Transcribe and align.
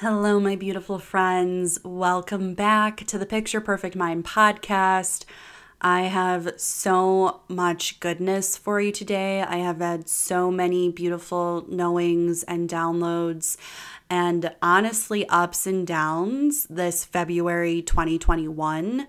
Hello, 0.00 0.38
my 0.38 0.54
beautiful 0.54 1.00
friends. 1.00 1.80
Welcome 1.82 2.54
back 2.54 2.98
to 3.08 3.18
the 3.18 3.26
Picture 3.26 3.60
Perfect 3.60 3.96
Mind 3.96 4.24
podcast. 4.24 5.24
I 5.80 6.02
have 6.02 6.52
so 6.56 7.40
much 7.48 7.98
goodness 7.98 8.56
for 8.56 8.80
you 8.80 8.92
today. 8.92 9.42
I 9.42 9.56
have 9.56 9.80
had 9.80 10.08
so 10.08 10.52
many 10.52 10.88
beautiful 10.92 11.64
knowings 11.68 12.44
and 12.44 12.70
downloads, 12.70 13.56
and 14.08 14.54
honestly, 14.62 15.28
ups 15.28 15.66
and 15.66 15.84
downs 15.84 16.68
this 16.70 17.04
February 17.04 17.82
2021. 17.82 19.04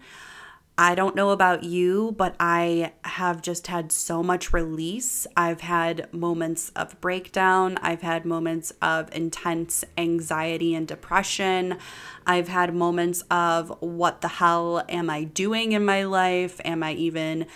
I 0.82 0.96
don't 0.96 1.14
know 1.14 1.32
about 1.32 1.66
you, 1.66 2.16
but 2.18 2.38
I 2.40 2.94
have 3.04 3.42
just 3.42 3.68
had 3.68 3.92
so 3.92 4.24
much 4.24 4.54
release. 4.54 5.28
I've 5.36 5.60
had 5.60 6.08
moments 6.14 6.70
of 6.74 7.00
breakdown. 7.02 7.78
I've 7.82 8.02
had 8.02 8.24
moments 8.24 8.72
of 8.82 9.14
intense 9.14 9.84
anxiety 9.98 10.74
and 10.74 10.88
depression. 10.88 11.78
I've 12.26 12.48
had 12.48 12.74
moments 12.74 13.26
of 13.30 13.76
what 13.82 14.22
the 14.22 14.30
hell 14.30 14.86
am 14.88 15.10
I 15.10 15.26
doing 15.26 15.74
in 15.74 15.84
my 15.84 16.06
life? 16.06 16.62
Am 16.64 16.82
I 16.82 16.94
even 16.94 17.48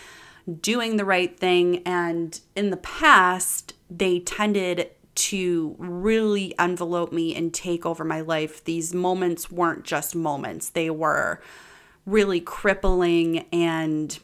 doing 0.59 0.97
the 0.97 1.05
right 1.05 1.39
thing? 1.39 1.81
And 1.85 2.37
in 2.57 2.71
the 2.71 2.77
past, 2.77 3.73
they 3.89 4.19
tended 4.19 4.89
to 5.15 5.77
really 5.77 6.53
envelope 6.59 7.13
me 7.13 7.33
and 7.35 7.53
take 7.53 7.85
over 7.85 8.03
my 8.03 8.19
life. 8.19 8.61
These 8.65 8.93
moments 8.93 9.49
weren't 9.49 9.85
just 9.85 10.13
moments, 10.13 10.71
they 10.71 10.89
were 10.89 11.39
really 12.05 12.39
crippling 12.39 13.45
and 13.51 14.19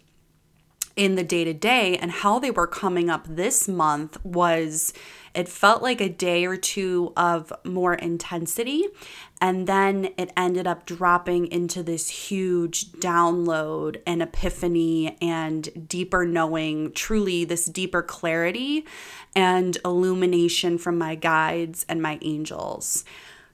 in 1.00 1.16
the 1.16 1.24
day 1.24 1.46
to 1.46 1.54
day. 1.54 1.96
And 1.96 2.12
how 2.12 2.40
they 2.40 2.52
were 2.52 2.68
coming 2.68 3.10
up 3.10 3.26
this 3.26 3.70
month 3.70 4.18
was 4.26 4.92
it 5.34 5.48
felt 5.48 5.82
like 5.82 6.02
a 6.02 6.10
day 6.10 6.46
or 6.46 6.58
two 6.58 7.14
of 7.16 7.54
more 7.64 7.94
intensity. 7.94 8.84
And 9.40 9.66
then 9.66 10.10
it 10.18 10.34
ended 10.36 10.68
up 10.68 10.86
dropping 10.86 11.48
into 11.48 11.84
this 11.84 12.10
huge 12.10 12.92
download 12.94 14.02
and 14.06 14.22
epiphany 14.22 15.18
and 15.22 15.88
deeper 15.88 16.26
knowing, 16.26 16.92
truly, 16.92 17.46
this 17.46 17.66
deeper 17.68 18.02
clarity 18.02 18.86
and 19.34 19.78
illumination 19.86 20.78
from 20.78 20.98
my 20.98 21.16
guides 21.16 21.86
and 21.88 22.02
my 22.02 22.20
angels. 22.22 23.06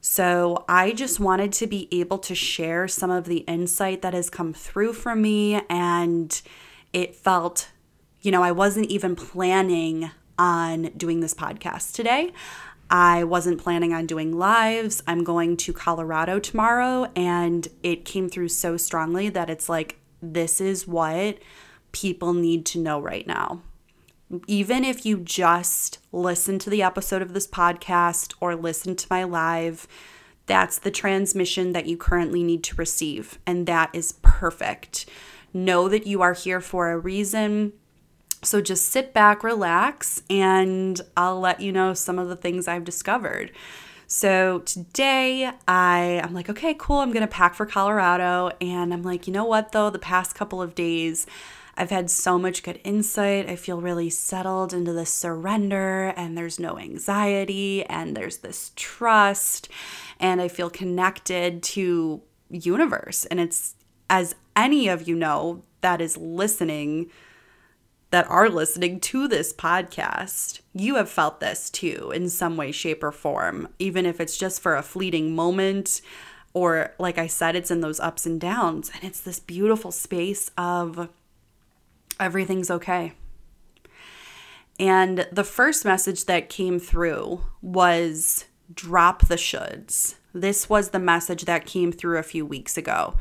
So 0.07 0.65
I 0.69 0.91
just 0.91 1.19
wanted 1.19 1.51
to 1.53 1.65
be 1.65 1.87
able 1.91 2.19
to 2.19 2.35
share 2.35 2.87
some 2.87 3.09
of 3.09 3.25
the 3.25 3.39
insight 3.39 4.03
that 4.03 4.13
has 4.13 4.29
come 4.29 4.53
through 4.53 4.93
for 4.93 5.15
me. 5.15 5.63
And 5.67 6.39
it 6.93 7.15
felt, 7.15 7.69
you 8.21 8.29
know, 8.29 8.43
I 8.43 8.51
wasn't 8.51 8.85
even 8.91 9.15
planning 9.15 10.11
on 10.37 10.91
doing 10.95 11.21
this 11.21 11.33
podcast 11.33 11.93
today. 11.93 12.33
I 12.87 13.23
wasn't 13.23 13.59
planning 13.59 13.93
on 13.93 14.05
doing 14.05 14.37
lives. 14.37 15.01
I'm 15.07 15.23
going 15.23 15.57
to 15.57 15.73
Colorado 15.73 16.39
tomorrow, 16.39 17.11
and 17.15 17.67
it 17.81 18.05
came 18.05 18.29
through 18.29 18.49
so 18.49 18.77
strongly 18.77 19.29
that 19.29 19.49
it's 19.49 19.67
like, 19.67 19.97
this 20.21 20.61
is 20.61 20.85
what 20.85 21.39
people 21.93 22.35
need 22.35 22.67
to 22.67 22.79
know 22.79 22.99
right 22.99 23.25
now 23.25 23.63
even 24.47 24.83
if 24.83 25.05
you 25.05 25.17
just 25.17 25.99
listen 26.11 26.59
to 26.59 26.69
the 26.69 26.81
episode 26.81 27.21
of 27.21 27.33
this 27.33 27.47
podcast 27.47 28.33
or 28.39 28.55
listen 28.55 28.95
to 28.95 29.07
my 29.09 29.23
live, 29.23 29.87
that's 30.45 30.79
the 30.79 30.91
transmission 30.91 31.73
that 31.73 31.85
you 31.85 31.97
currently 31.97 32.43
need 32.43 32.63
to 32.63 32.75
receive. 32.75 33.39
And 33.45 33.67
that 33.67 33.89
is 33.93 34.13
perfect. 34.21 35.07
Know 35.53 35.87
that 35.89 36.07
you 36.07 36.21
are 36.21 36.33
here 36.33 36.61
for 36.61 36.91
a 36.91 36.97
reason. 36.97 37.73
So 38.43 38.61
just 38.61 38.89
sit 38.89 39.13
back, 39.13 39.43
relax, 39.43 40.21
and 40.29 40.99
I'll 41.17 41.39
let 41.39 41.61
you 41.61 41.71
know 41.71 41.93
some 41.93 42.19
of 42.19 42.27
the 42.27 42.35
things 42.35 42.67
I've 42.67 42.83
discovered. 42.83 43.51
So 44.07 44.59
today 44.59 45.51
I 45.67 46.21
I'm 46.23 46.33
like, 46.33 46.49
okay, 46.49 46.75
cool, 46.77 46.99
I'm 46.99 47.11
going 47.11 47.21
to 47.21 47.27
pack 47.27 47.55
for 47.55 47.65
Colorado 47.65 48.51
and 48.61 48.93
I'm 48.93 49.01
like, 49.01 49.25
you 49.25 49.33
know 49.33 49.45
what 49.45 49.71
though, 49.71 49.89
the 49.89 49.97
past 49.97 50.35
couple 50.35 50.61
of 50.61 50.75
days 50.75 51.25
I've 51.77 51.89
had 51.89 52.09
so 52.09 52.37
much 52.37 52.63
good 52.63 52.79
insight. 52.83 53.49
I 53.49 53.55
feel 53.55 53.81
really 53.81 54.09
settled 54.09 54.73
into 54.73 54.93
this 54.93 55.11
surrender, 55.11 56.13
and 56.15 56.37
there's 56.37 56.59
no 56.59 56.79
anxiety, 56.79 57.85
and 57.85 58.15
there's 58.15 58.37
this 58.37 58.71
trust, 58.75 59.67
and 60.19 60.41
I 60.41 60.47
feel 60.47 60.69
connected 60.69 61.61
to 61.63 62.21
universe. 62.49 63.25
And 63.25 63.39
it's 63.39 63.75
as 64.09 64.35
any 64.55 64.87
of 64.87 65.07
you 65.07 65.15
know 65.15 65.63
that 65.81 66.01
is 66.01 66.17
listening 66.17 67.11
that 68.11 68.29
are 68.29 68.49
listening 68.49 68.99
to 69.01 69.27
this 69.27 69.51
podcast, 69.51 70.61
you 70.73 70.95
have 70.95 71.09
felt 71.09 71.41
this 71.41 71.69
too 71.69 72.11
in 72.15 72.29
some 72.29 72.55
way, 72.55 72.71
shape, 72.71 73.03
or 73.03 73.11
form, 73.11 73.67
even 73.77 74.05
if 74.05 74.21
it's 74.21 74.37
just 74.37 74.61
for 74.61 74.75
a 74.75 74.83
fleeting 74.83 75.35
moment. 75.35 76.01
Or, 76.53 76.93
like 76.97 77.17
I 77.17 77.27
said, 77.27 77.57
it's 77.57 77.71
in 77.71 77.81
those 77.81 77.99
ups 77.99 78.25
and 78.25 78.39
downs. 78.39 78.89
And 78.93 79.03
it's 79.03 79.19
this 79.19 79.41
beautiful 79.41 79.91
space 79.91 80.49
of 80.57 81.09
everything's 82.19 82.71
okay. 82.71 83.13
And 84.79 85.27
the 85.31 85.43
first 85.43 85.85
message 85.85 86.25
that 86.25 86.49
came 86.49 86.79
through 86.79 87.41
was 87.61 88.45
drop 88.73 89.27
the 89.27 89.35
shoulds. 89.35 90.15
This 90.33 90.67
was 90.69 90.89
the 90.89 90.99
message 90.99 91.45
that 91.45 91.65
came 91.65 91.91
through 91.91 92.17
a 92.17 92.23
few 92.23 92.45
weeks 92.45 92.77
ago. 92.77 93.15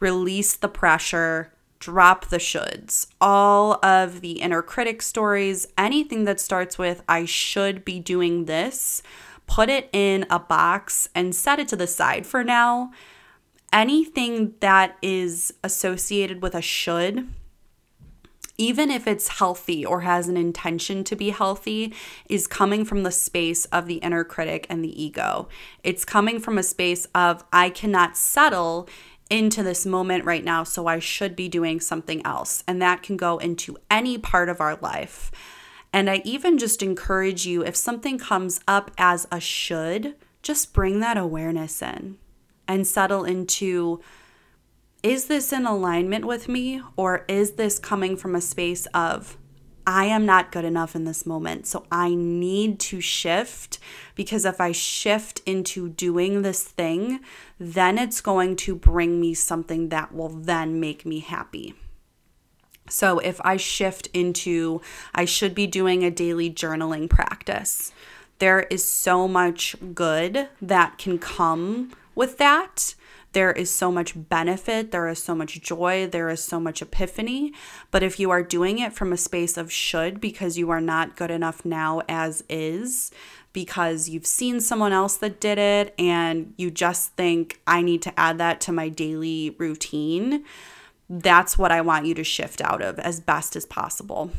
Release 0.00 0.54
the 0.56 0.68
pressure, 0.68 1.52
drop 1.78 2.26
the 2.26 2.38
shoulds. 2.38 3.08
All 3.20 3.78
of 3.84 4.22
the 4.22 4.40
inner 4.40 4.62
critic 4.62 5.02
stories, 5.02 5.66
anything 5.76 6.24
that 6.24 6.40
starts 6.40 6.78
with, 6.78 7.02
I 7.08 7.26
should 7.26 7.84
be 7.84 8.00
doing 8.00 8.46
this, 8.46 9.02
put 9.46 9.68
it 9.68 9.90
in 9.92 10.24
a 10.30 10.38
box 10.38 11.08
and 11.14 11.34
set 11.34 11.58
it 11.58 11.68
to 11.68 11.76
the 11.76 11.86
side 11.86 12.26
for 12.26 12.42
now. 12.42 12.90
Anything 13.72 14.54
that 14.60 14.96
is 15.02 15.52
associated 15.62 16.40
with 16.40 16.54
a 16.54 16.62
should 16.62 17.28
even 18.58 18.90
if 18.90 19.06
it's 19.06 19.28
healthy 19.28 19.84
or 19.84 20.00
has 20.00 20.28
an 20.28 20.36
intention 20.36 21.04
to 21.04 21.16
be 21.16 21.30
healthy, 21.30 21.94
is 22.28 22.46
coming 22.46 22.84
from 22.84 23.02
the 23.02 23.10
space 23.10 23.64
of 23.66 23.86
the 23.86 23.96
inner 23.96 24.24
critic 24.24 24.66
and 24.68 24.84
the 24.84 25.02
ego. 25.02 25.48
It's 25.82 26.04
coming 26.04 26.40
from 26.40 26.58
a 26.58 26.62
space 26.62 27.06
of, 27.14 27.44
I 27.52 27.70
cannot 27.70 28.16
settle 28.16 28.88
into 29.28 29.62
this 29.62 29.84
moment 29.84 30.24
right 30.24 30.44
now, 30.44 30.62
so 30.62 30.86
I 30.86 30.98
should 30.98 31.34
be 31.34 31.48
doing 31.48 31.80
something 31.80 32.24
else. 32.24 32.62
And 32.68 32.80
that 32.80 33.02
can 33.02 33.16
go 33.16 33.38
into 33.38 33.76
any 33.90 34.18
part 34.18 34.48
of 34.48 34.60
our 34.60 34.76
life. 34.76 35.30
And 35.92 36.08
I 36.08 36.22
even 36.24 36.58
just 36.58 36.82
encourage 36.82 37.46
you 37.46 37.64
if 37.64 37.74
something 37.74 38.18
comes 38.18 38.60
up 38.68 38.90
as 38.98 39.26
a 39.32 39.40
should, 39.40 40.14
just 40.42 40.72
bring 40.72 41.00
that 41.00 41.16
awareness 41.16 41.82
in 41.82 42.18
and 42.68 42.86
settle 42.86 43.24
into 43.24 44.00
is 45.06 45.26
this 45.26 45.52
in 45.52 45.64
alignment 45.64 46.24
with 46.24 46.48
me 46.48 46.82
or 46.96 47.24
is 47.28 47.52
this 47.52 47.78
coming 47.78 48.16
from 48.16 48.34
a 48.34 48.40
space 48.40 48.86
of 48.86 49.38
I 49.86 50.06
am 50.06 50.26
not 50.26 50.50
good 50.50 50.64
enough 50.64 50.96
in 50.96 51.04
this 51.04 51.24
moment. 51.24 51.68
So 51.68 51.86
I 51.92 52.16
need 52.16 52.80
to 52.80 53.00
shift 53.00 53.78
because 54.16 54.44
if 54.44 54.60
I 54.60 54.72
shift 54.72 55.42
into 55.46 55.88
doing 55.88 56.42
this 56.42 56.64
thing, 56.64 57.20
then 57.60 57.98
it's 57.98 58.20
going 58.20 58.56
to 58.56 58.74
bring 58.74 59.20
me 59.20 59.32
something 59.32 59.90
that 59.90 60.12
will 60.12 60.28
then 60.28 60.80
make 60.80 61.06
me 61.06 61.20
happy. 61.20 61.74
So 62.88 63.20
if 63.20 63.40
I 63.44 63.58
shift 63.58 64.08
into, 64.12 64.80
I 65.14 65.24
should 65.24 65.54
be 65.54 65.68
doing 65.68 66.02
a 66.02 66.10
daily 66.10 66.50
journaling 66.50 67.08
practice. 67.08 67.92
There 68.40 68.62
is 68.62 68.84
so 68.84 69.28
much 69.28 69.76
good 69.94 70.48
that 70.60 70.98
can 70.98 71.20
come 71.20 71.92
with 72.16 72.38
that 72.38 72.96
there 73.36 73.52
is 73.52 73.70
so 73.70 73.92
much 73.92 74.14
benefit, 74.16 74.92
there 74.92 75.08
is 75.08 75.22
so 75.22 75.34
much 75.34 75.60
joy, 75.60 76.08
there 76.10 76.30
is 76.30 76.42
so 76.42 76.58
much 76.58 76.80
epiphany. 76.80 77.52
But 77.90 78.02
if 78.02 78.18
you 78.18 78.30
are 78.30 78.42
doing 78.42 78.78
it 78.78 78.94
from 78.94 79.12
a 79.12 79.18
space 79.18 79.58
of 79.58 79.70
should 79.70 80.22
because 80.22 80.56
you 80.56 80.70
are 80.70 80.80
not 80.80 81.16
good 81.16 81.30
enough 81.30 81.62
now 81.62 82.00
as 82.08 82.42
is, 82.48 83.10
because 83.52 84.08
you've 84.08 84.26
seen 84.26 84.58
someone 84.58 84.94
else 84.94 85.18
that 85.18 85.38
did 85.38 85.58
it 85.58 85.94
and 85.98 86.54
you 86.56 86.70
just 86.70 87.12
think, 87.12 87.60
I 87.66 87.82
need 87.82 88.00
to 88.02 88.18
add 88.18 88.38
that 88.38 88.58
to 88.62 88.72
my 88.72 88.88
daily 88.88 89.54
routine, 89.58 90.42
that's 91.10 91.58
what 91.58 91.70
I 91.70 91.82
want 91.82 92.06
you 92.06 92.14
to 92.14 92.24
shift 92.24 92.62
out 92.62 92.80
of 92.80 92.98
as 93.00 93.20
best 93.20 93.54
as 93.54 93.66
possible. 93.66 94.30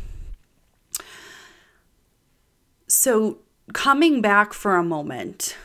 So, 2.87 3.37
coming 3.73 4.21
back 4.21 4.53
for 4.53 4.75
a 4.75 4.83
moment, 4.83 5.55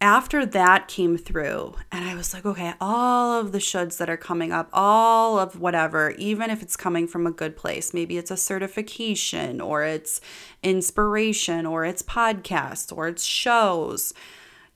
after 0.00 0.46
that 0.46 0.86
came 0.86 1.18
through 1.18 1.74
and 1.90 2.04
i 2.04 2.14
was 2.14 2.32
like 2.32 2.46
okay 2.46 2.72
all 2.80 3.40
of 3.40 3.50
the 3.50 3.58
shoulds 3.58 3.96
that 3.98 4.08
are 4.08 4.16
coming 4.16 4.52
up 4.52 4.68
all 4.72 5.38
of 5.38 5.58
whatever 5.58 6.10
even 6.12 6.50
if 6.50 6.62
it's 6.62 6.76
coming 6.76 7.06
from 7.06 7.26
a 7.26 7.32
good 7.32 7.56
place 7.56 7.92
maybe 7.92 8.16
it's 8.16 8.30
a 8.30 8.36
certification 8.36 9.60
or 9.60 9.82
it's 9.82 10.20
inspiration 10.62 11.66
or 11.66 11.84
it's 11.84 12.02
podcasts 12.02 12.94
or 12.96 13.08
it's 13.08 13.24
shows. 13.24 14.12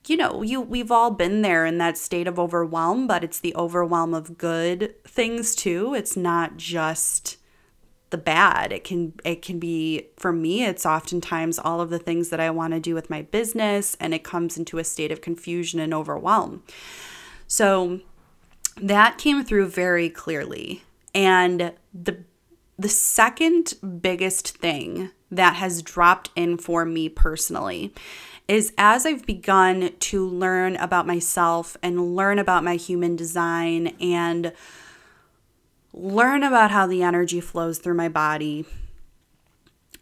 You 0.05 0.17
know 0.17 0.41
you 0.41 0.59
we've 0.59 0.91
all 0.91 1.11
been 1.11 1.41
there 1.43 1.65
in 1.65 1.77
that 1.77 1.97
state 1.97 2.27
of 2.27 2.37
overwhelm 2.37 3.07
but 3.07 3.23
it's 3.23 3.39
the 3.39 3.55
overwhelm 3.55 4.13
of 4.13 4.37
good 4.37 5.01
things 5.05 5.55
too. 5.55 5.93
It's 5.93 6.17
not 6.17 6.57
just 6.57 7.37
the 8.13 8.17
bad. 8.19 8.71
It 8.71 8.83
can 8.83 9.13
it 9.25 9.41
can 9.41 9.57
be 9.57 10.09
for 10.17 10.31
me 10.31 10.63
it's 10.63 10.85
oftentimes 10.85 11.57
all 11.57 11.81
of 11.81 11.89
the 11.89 11.97
things 11.97 12.29
that 12.29 12.39
I 12.39 12.51
want 12.51 12.73
to 12.73 12.79
do 12.79 12.93
with 12.93 13.09
my 13.09 13.23
business 13.23 13.97
and 13.99 14.13
it 14.13 14.23
comes 14.23 14.55
into 14.55 14.77
a 14.77 14.83
state 14.83 15.11
of 15.11 15.19
confusion 15.19 15.79
and 15.79 15.95
overwhelm. 15.95 16.61
So 17.47 18.01
that 18.79 19.17
came 19.17 19.43
through 19.43 19.69
very 19.69 20.11
clearly. 20.11 20.83
And 21.15 21.73
the 21.91 22.19
the 22.77 22.87
second 22.87 23.73
biggest 24.01 24.57
thing 24.57 25.09
that 25.31 25.55
has 25.55 25.81
dropped 25.81 26.29
in 26.35 26.59
for 26.59 26.85
me 26.85 27.09
personally 27.09 27.95
is 28.47 28.73
as 28.77 29.07
I've 29.07 29.25
begun 29.25 29.89
to 29.97 30.27
learn 30.27 30.75
about 30.75 31.07
myself 31.07 31.77
and 31.81 32.15
learn 32.15 32.37
about 32.37 32.63
my 32.63 32.75
human 32.75 33.15
design 33.15 33.95
and 33.99 34.53
learn 35.93 36.43
about 36.43 36.71
how 36.71 36.87
the 36.87 37.03
energy 37.03 37.39
flows 37.39 37.77
through 37.77 37.93
my 37.93 38.09
body, 38.09 38.65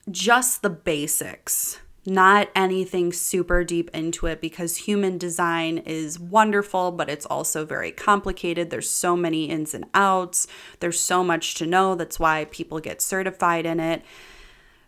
just 0.10 0.62
the 0.62 0.70
basics, 0.70 1.80
not 2.06 2.50
anything 2.56 3.14
super 3.14 3.64
deep 3.64 3.90
into 3.94 4.26
it 4.26 4.42
because 4.42 4.78
human 4.78 5.18
design 5.18 5.78
is 5.80 6.18
wonderful, 6.18 6.92
but 6.92 7.10
it's 7.10 7.26
also 7.28 7.66
very 7.66 7.92
complicated. 7.92 8.70
There's 8.70 8.90
so 8.90 9.16
many 9.16 9.46
ins 9.46 9.74
and 9.74 9.86
outs, 9.94 10.48
there's 10.80 11.00
so 11.00 11.24
much 11.24 11.56
to 11.56 11.68
know. 11.68 11.94
That's 11.96 12.20
why 12.20 12.46
people 12.46 12.80
get 12.80 13.02
certified 13.02 13.66
in 13.66 13.80
it. 13.80 14.02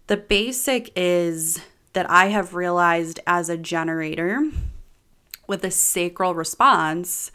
The 0.08 0.18
basic 0.18 0.92
is 0.96 1.60
that 1.94 2.10
I 2.10 2.28
have 2.28 2.56
realized 2.56 3.20
as 3.28 3.50
a 3.50 3.58
generator 3.58 4.50
with 5.48 5.64
a 5.64 5.72
sacral 5.72 6.34
response, 6.34 7.32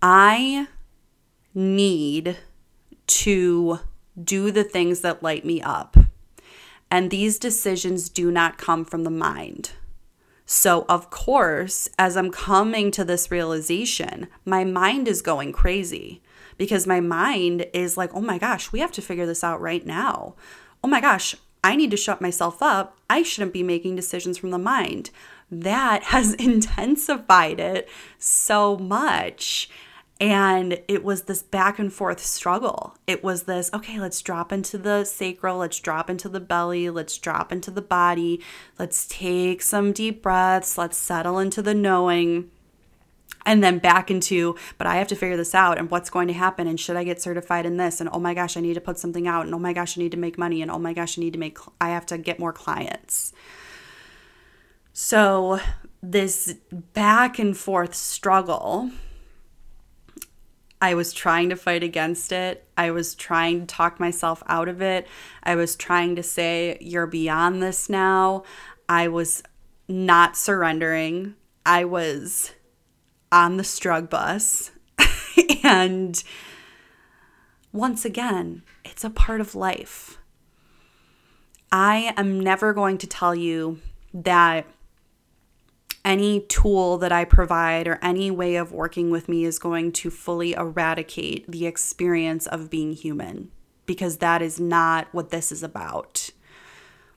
I 0.00 0.66
need 1.54 2.38
to 3.06 3.80
do 4.22 4.50
the 4.50 4.64
things 4.64 5.00
that 5.00 5.22
light 5.22 5.44
me 5.44 5.60
up. 5.62 5.96
And 6.90 7.10
these 7.10 7.38
decisions 7.38 8.08
do 8.08 8.30
not 8.30 8.58
come 8.58 8.84
from 8.84 9.04
the 9.04 9.10
mind. 9.10 9.72
So, 10.44 10.84
of 10.88 11.08
course, 11.08 11.88
as 11.98 12.16
I'm 12.16 12.30
coming 12.30 12.90
to 12.90 13.04
this 13.04 13.30
realization, 13.30 14.28
my 14.44 14.64
mind 14.64 15.08
is 15.08 15.22
going 15.22 15.52
crazy 15.52 16.20
because 16.58 16.86
my 16.86 17.00
mind 17.00 17.66
is 17.72 17.96
like, 17.96 18.12
oh 18.14 18.20
my 18.20 18.38
gosh, 18.38 18.72
we 18.72 18.80
have 18.80 18.92
to 18.92 19.02
figure 19.02 19.24
this 19.24 19.42
out 19.42 19.60
right 19.60 19.86
now. 19.86 20.34
Oh 20.84 20.88
my 20.88 21.00
gosh, 21.00 21.34
I 21.64 21.76
need 21.76 21.90
to 21.92 21.96
shut 21.96 22.20
myself 22.20 22.62
up. 22.62 22.98
I 23.08 23.22
shouldn't 23.22 23.52
be 23.52 23.62
making 23.62 23.96
decisions 23.96 24.36
from 24.36 24.50
the 24.50 24.58
mind. 24.58 25.10
That 25.50 26.02
has 26.04 26.34
intensified 26.34 27.60
it 27.60 27.88
so 28.18 28.76
much. 28.76 29.70
And 30.22 30.80
it 30.86 31.02
was 31.02 31.22
this 31.22 31.42
back 31.42 31.80
and 31.80 31.92
forth 31.92 32.20
struggle. 32.20 32.96
It 33.08 33.24
was 33.24 33.42
this, 33.42 33.68
okay, 33.74 33.98
let's 33.98 34.22
drop 34.22 34.52
into 34.52 34.78
the 34.78 35.02
sacral, 35.02 35.56
let's 35.56 35.80
drop 35.80 36.08
into 36.08 36.28
the 36.28 36.38
belly, 36.38 36.88
let's 36.90 37.18
drop 37.18 37.50
into 37.50 37.72
the 37.72 37.82
body, 37.82 38.40
let's 38.78 39.08
take 39.08 39.62
some 39.62 39.90
deep 39.90 40.22
breaths, 40.22 40.78
let's 40.78 40.96
settle 40.96 41.40
into 41.40 41.60
the 41.60 41.74
knowing. 41.74 42.52
And 43.44 43.64
then 43.64 43.80
back 43.80 44.12
into, 44.12 44.54
but 44.78 44.86
I 44.86 44.94
have 44.94 45.08
to 45.08 45.16
figure 45.16 45.36
this 45.36 45.56
out 45.56 45.76
and 45.76 45.90
what's 45.90 46.08
going 46.08 46.28
to 46.28 46.34
happen 46.34 46.68
and 46.68 46.78
should 46.78 46.94
I 46.94 47.02
get 47.02 47.20
certified 47.20 47.66
in 47.66 47.76
this 47.76 48.00
and 48.00 48.08
oh 48.12 48.20
my 48.20 48.32
gosh, 48.32 48.56
I 48.56 48.60
need 48.60 48.74
to 48.74 48.80
put 48.80 49.00
something 49.00 49.26
out 49.26 49.46
and 49.46 49.54
oh 49.56 49.58
my 49.58 49.72
gosh, 49.72 49.98
I 49.98 50.02
need 50.02 50.12
to 50.12 50.16
make 50.16 50.38
money 50.38 50.62
and 50.62 50.70
oh 50.70 50.78
my 50.78 50.92
gosh, 50.92 51.18
I 51.18 51.22
need 51.22 51.32
to 51.32 51.38
make, 51.40 51.58
I 51.80 51.88
have 51.88 52.06
to 52.06 52.16
get 52.18 52.38
more 52.38 52.52
clients. 52.52 53.32
So, 54.92 55.58
this 56.00 56.54
back 56.92 57.40
and 57.40 57.56
forth 57.56 57.96
struggle 57.96 58.92
I 60.82 60.94
was 60.94 61.12
trying 61.12 61.48
to 61.50 61.56
fight 61.56 61.84
against 61.84 62.32
it. 62.32 62.66
I 62.76 62.90
was 62.90 63.14
trying 63.14 63.60
to 63.60 63.66
talk 63.66 64.00
myself 64.00 64.42
out 64.48 64.68
of 64.68 64.82
it. 64.82 65.06
I 65.44 65.54
was 65.54 65.76
trying 65.76 66.16
to 66.16 66.24
say, 66.24 66.76
You're 66.80 67.06
beyond 67.06 67.62
this 67.62 67.88
now. 67.88 68.42
I 68.88 69.06
was 69.06 69.44
not 69.86 70.36
surrendering. 70.36 71.36
I 71.64 71.84
was 71.84 72.50
on 73.30 73.58
the 73.58 73.62
strug 73.62 74.10
bus. 74.10 74.72
and 75.62 76.22
once 77.72 78.04
again, 78.04 78.64
it's 78.84 79.04
a 79.04 79.10
part 79.10 79.40
of 79.40 79.54
life. 79.54 80.18
I 81.70 82.12
am 82.16 82.40
never 82.40 82.74
going 82.74 82.98
to 82.98 83.06
tell 83.06 83.36
you 83.36 83.78
that 84.12 84.66
any 86.04 86.40
tool 86.40 86.98
that 86.98 87.12
I 87.12 87.24
provide 87.24 87.86
or 87.86 87.98
any 88.02 88.30
way 88.30 88.56
of 88.56 88.72
working 88.72 89.10
with 89.10 89.28
me 89.28 89.44
is 89.44 89.58
going 89.58 89.92
to 89.92 90.10
fully 90.10 90.52
eradicate 90.52 91.50
the 91.50 91.66
experience 91.66 92.46
of 92.46 92.70
being 92.70 92.92
human 92.92 93.50
because 93.86 94.18
that 94.18 94.42
is 94.42 94.58
not 94.58 95.08
what 95.12 95.30
this 95.30 95.52
is 95.52 95.62
about. 95.62 96.30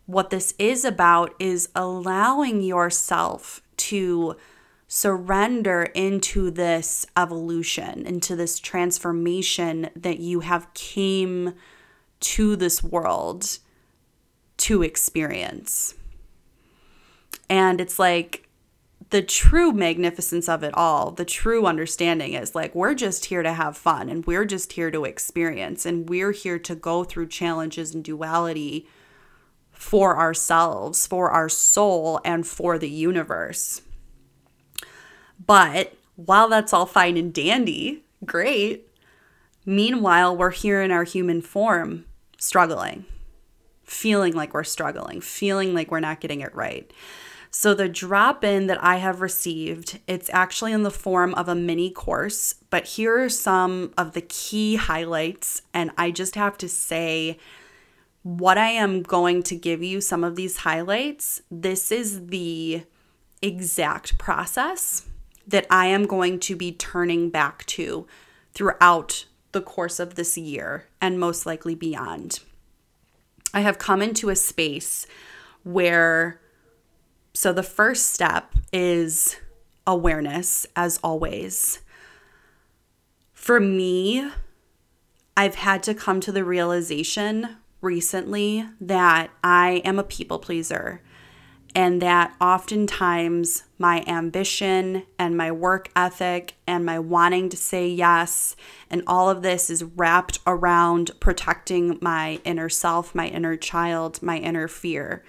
What 0.05 0.29
this 0.29 0.53
is 0.59 0.85
about 0.85 1.33
is 1.39 1.69
allowing 1.75 2.61
yourself 2.61 3.61
to 3.77 4.35
surrender 4.87 5.83
into 5.95 6.51
this 6.51 7.07
evolution, 7.17 8.05
into 8.05 8.35
this 8.35 8.59
transformation 8.59 9.89
that 9.95 10.19
you 10.19 10.41
have 10.41 10.71
came 10.75 11.53
to 12.19 12.55
this 12.55 12.83
world 12.83 13.57
to 14.57 14.83
experience. 14.83 15.95
And 17.49 17.81
it's 17.81 17.99
like 17.99 18.44
the 19.15 19.21
true 19.21 19.71
magnificence 19.71 20.49
of 20.49 20.61
it 20.61 20.73
all, 20.73 21.09
the 21.09 21.23
true 21.23 21.65
understanding 21.65 22.33
is 22.33 22.53
like 22.53 22.75
we're 22.75 22.93
just 22.93 23.23
here 23.23 23.41
to 23.41 23.53
have 23.53 23.77
fun 23.77 24.09
and 24.09 24.25
we're 24.25 24.43
just 24.43 24.73
here 24.73 24.91
to 24.91 25.05
experience 25.05 25.85
and 25.85 26.09
we're 26.09 26.33
here 26.33 26.59
to 26.59 26.75
go 26.75 27.05
through 27.05 27.25
challenges 27.25 27.95
and 27.95 28.03
duality 28.03 28.85
for 29.71 30.17
ourselves, 30.17 31.07
for 31.07 31.31
our 31.31 31.47
soul, 31.47 32.19
and 32.25 32.45
for 32.45 32.77
the 32.77 32.89
universe. 32.89 33.83
But 35.47 35.93
while 36.17 36.49
that's 36.49 36.73
all 36.73 36.85
fine 36.85 37.15
and 37.15 37.33
dandy, 37.33 38.03
great, 38.25 38.85
meanwhile, 39.65 40.35
we're 40.35 40.51
here 40.51 40.81
in 40.81 40.91
our 40.91 41.05
human 41.05 41.41
form 41.41 42.03
struggling, 42.37 43.05
feeling 43.85 44.33
like 44.33 44.53
we're 44.53 44.65
struggling, 44.65 45.21
feeling 45.21 45.73
like 45.73 45.89
we're 45.89 46.01
not 46.01 46.19
getting 46.19 46.41
it 46.41 46.53
right. 46.53 46.91
So 47.57 47.73
the 47.73 47.87
drop-in 47.87 48.67
that 48.67 48.83
I 48.83 48.97
have 48.97 49.21
received, 49.21 49.99
it's 50.07 50.29
actually 50.33 50.73
in 50.73 50.83
the 50.83 50.91
form 50.91 51.33
of 51.35 51.47
a 51.47 51.55
mini 51.55 51.89
course, 51.89 52.55
but 52.69 52.85
here 52.85 53.23
are 53.23 53.29
some 53.29 53.93
of 53.97 54.11
the 54.11 54.19
key 54.19 54.75
highlights 54.75 55.61
and 55.73 55.91
I 55.97 56.11
just 56.11 56.35
have 56.35 56.57
to 56.57 56.67
say 56.67 57.39
what 58.23 58.57
I 58.57 58.71
am 58.71 59.01
going 59.01 59.41
to 59.43 59.55
give 59.55 59.81
you 59.81 60.01
some 60.01 60.21
of 60.21 60.35
these 60.35 60.57
highlights. 60.57 61.43
This 61.49 61.93
is 61.93 62.27
the 62.27 62.83
exact 63.41 64.17
process 64.17 65.07
that 65.47 65.65
I 65.69 65.85
am 65.85 66.07
going 66.07 66.41
to 66.41 66.57
be 66.57 66.73
turning 66.73 67.29
back 67.29 67.65
to 67.67 68.05
throughout 68.53 69.27
the 69.53 69.61
course 69.61 70.01
of 70.01 70.15
this 70.15 70.37
year 70.37 70.87
and 70.99 71.21
most 71.21 71.45
likely 71.45 71.73
beyond. 71.73 72.41
I 73.53 73.61
have 73.61 73.79
come 73.79 74.01
into 74.01 74.27
a 74.27 74.35
space 74.35 75.07
where 75.63 76.41
so, 77.35 77.51
the 77.51 77.63
first 77.63 78.13
step 78.13 78.55
is 78.71 79.35
awareness, 79.85 80.65
as 80.73 80.99
always. 81.03 81.81
For 83.33 83.59
me, 83.59 84.31
I've 85.35 85.55
had 85.55 85.83
to 85.83 85.93
come 85.93 86.21
to 86.21 86.31
the 86.31 86.45
realization 86.45 87.57
recently 87.81 88.65
that 88.79 89.31
I 89.43 89.81
am 89.83 89.99
a 89.99 90.03
people 90.03 90.39
pleaser 90.39 91.01
and 91.75 92.01
that 92.01 92.33
oftentimes 92.39 93.65
my 93.77 94.01
ambition 94.07 95.03
and 95.19 95.35
my 95.35 95.51
work 95.51 95.89
ethic 95.93 96.55
and 96.65 96.85
my 96.85 96.97
wanting 96.99 97.49
to 97.49 97.57
say 97.57 97.85
yes 97.85 98.55
and 98.89 99.03
all 99.05 99.29
of 99.29 99.41
this 99.41 99.69
is 99.69 99.83
wrapped 99.83 100.39
around 100.47 101.11
protecting 101.19 101.99
my 102.01 102.39
inner 102.45 102.69
self, 102.69 103.13
my 103.13 103.27
inner 103.27 103.57
child, 103.57 104.23
my 104.23 104.37
inner 104.37 104.69
fear. 104.69 105.21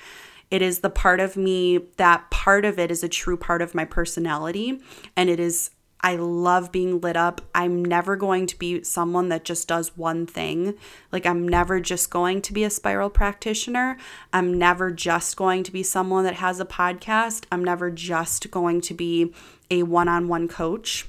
It 0.50 0.62
is 0.62 0.81
the 0.81 0.91
part 0.91 1.21
of 1.21 1.37
me 1.37 1.79
that 1.97 2.31
part 2.31 2.65
of 2.65 2.79
it 2.79 2.91
is 2.91 3.03
a 3.03 3.09
true 3.09 3.37
part 3.37 3.62
of 3.62 3.75
my 3.75 3.85
personality. 3.85 4.81
And 5.17 5.29
it 5.29 5.41
is, 5.41 5.71
I 6.00 6.17
love 6.17 6.71
being 6.71 7.00
lit 7.00 7.17
up. 7.17 7.41
I'm 7.55 7.85
never 7.85 8.15
going 8.15 8.47
to 8.47 8.59
be 8.59 8.85
someone 8.85 9.29
that 9.31 9.45
just 9.45 9.67
does 9.67 9.97
one 9.97 10.25
thing. 10.25 10.75
Like, 11.11 11.26
I'm 11.26 11.49
never 11.49 11.81
just 11.81 12.11
going 12.11 12.43
to 12.43 12.53
be 12.53 12.62
a 12.62 12.71
spiral 12.71 13.11
practitioner. 13.11 13.97
I'm 14.33 14.57
never 14.57 14.93
just 14.93 15.37
going 15.37 15.65
to 15.65 15.73
be 15.73 15.83
someone 15.83 16.25
that 16.25 16.35
has 16.35 16.61
a 16.61 16.65
podcast. 16.65 17.45
I'm 17.50 17.65
never 17.65 17.91
just 17.91 18.50
going 18.53 18.83
to 18.83 18.95
be 18.95 19.35
a 19.71 19.83
one 19.83 20.07
on 20.07 20.29
one 20.29 20.47
coach. 20.47 21.09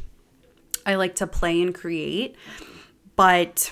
I 0.83 0.95
like 0.95 1.15
to 1.15 1.27
play 1.27 1.61
and 1.61 1.75
create. 1.75 2.35
But 3.15 3.71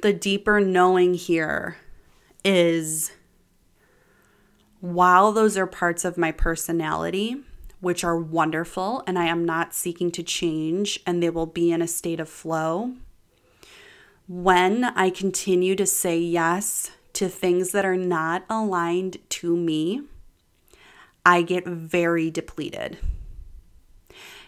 the 0.00 0.12
deeper 0.12 0.60
knowing 0.60 1.14
here 1.14 1.76
is 2.44 3.12
while 4.80 5.32
those 5.32 5.56
are 5.56 5.66
parts 5.66 6.04
of 6.04 6.18
my 6.18 6.32
personality, 6.32 7.36
which 7.80 8.04
are 8.04 8.18
wonderful, 8.18 9.02
and 9.06 9.18
I 9.18 9.26
am 9.26 9.44
not 9.44 9.74
seeking 9.74 10.10
to 10.12 10.22
change, 10.22 11.00
and 11.06 11.22
they 11.22 11.30
will 11.30 11.46
be 11.46 11.70
in 11.70 11.82
a 11.82 11.86
state 11.86 12.20
of 12.20 12.28
flow, 12.28 12.94
when 14.28 14.84
I 14.84 15.10
continue 15.10 15.76
to 15.76 15.86
say 15.86 16.18
yes 16.18 16.90
to 17.14 17.28
things 17.28 17.72
that 17.72 17.84
are 17.84 17.96
not 17.96 18.44
aligned 18.48 19.18
to 19.30 19.56
me, 19.56 20.02
I 21.24 21.42
get 21.42 21.66
very 21.66 22.30
depleted. 22.30 22.98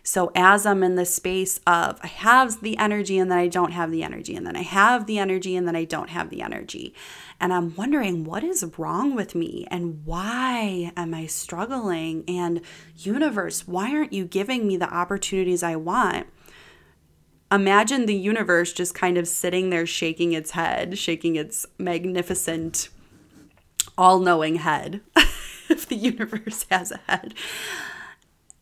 So, 0.06 0.30
as 0.34 0.66
I'm 0.66 0.82
in 0.82 0.96
the 0.96 1.06
space 1.06 1.60
of 1.66 1.98
I 2.02 2.08
have 2.08 2.60
the 2.60 2.76
energy 2.76 3.18
and 3.18 3.30
then 3.30 3.38
I 3.38 3.48
don't 3.48 3.72
have 3.72 3.90
the 3.90 4.02
energy, 4.02 4.36
and 4.36 4.46
then 4.46 4.54
I 4.54 4.60
have 4.60 5.06
the 5.06 5.18
energy 5.18 5.56
and 5.56 5.66
then 5.66 5.74
I 5.74 5.84
don't 5.84 6.10
have 6.10 6.28
the 6.28 6.42
energy, 6.42 6.94
and 7.40 7.54
I'm 7.54 7.74
wondering 7.74 8.22
what 8.22 8.44
is 8.44 8.62
wrong 8.76 9.14
with 9.14 9.34
me 9.34 9.66
and 9.70 10.04
why 10.04 10.92
am 10.94 11.14
I 11.14 11.24
struggling? 11.24 12.22
And, 12.28 12.60
universe, 12.96 13.66
why 13.66 13.92
aren't 13.92 14.12
you 14.12 14.26
giving 14.26 14.66
me 14.66 14.76
the 14.76 14.92
opportunities 14.92 15.62
I 15.62 15.76
want? 15.76 16.26
Imagine 17.50 18.04
the 18.04 18.14
universe 18.14 18.74
just 18.74 18.94
kind 18.94 19.16
of 19.16 19.26
sitting 19.26 19.70
there 19.70 19.86
shaking 19.86 20.32
its 20.32 20.50
head, 20.50 20.98
shaking 20.98 21.36
its 21.36 21.64
magnificent, 21.78 22.90
all 23.96 24.18
knowing 24.18 24.56
head, 24.56 25.00
if 25.70 25.88
the 25.88 25.96
universe 25.96 26.66
has 26.70 26.92
a 26.92 27.00
head, 27.08 27.32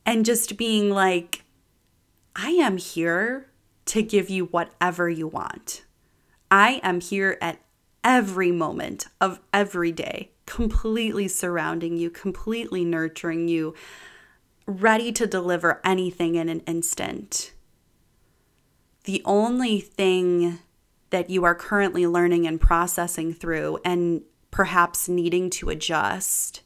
and 0.04 0.24
just 0.24 0.56
being 0.56 0.90
like, 0.90 1.44
I 2.34 2.50
am 2.50 2.76
here 2.76 3.50
to 3.86 4.02
give 4.02 4.30
you 4.30 4.46
whatever 4.46 5.08
you 5.08 5.26
want. 5.26 5.84
I 6.50 6.80
am 6.82 7.00
here 7.00 7.38
at 7.40 7.60
every 8.04 8.52
moment 8.52 9.06
of 9.20 9.40
every 9.52 9.92
day, 9.92 10.30
completely 10.46 11.28
surrounding 11.28 11.96
you, 11.96 12.10
completely 12.10 12.84
nurturing 12.84 13.48
you, 13.48 13.74
ready 14.66 15.12
to 15.12 15.26
deliver 15.26 15.80
anything 15.84 16.34
in 16.34 16.48
an 16.48 16.60
instant 16.60 17.52
the 19.04 19.22
only 19.24 19.80
thing 19.80 20.60
that 21.10 21.28
you 21.28 21.44
are 21.44 21.54
currently 21.54 22.06
learning 22.06 22.46
and 22.46 22.60
processing 22.60 23.34
through 23.34 23.78
and 23.84 24.22
perhaps 24.50 25.08
needing 25.08 25.50
to 25.50 25.70
adjust 25.70 26.62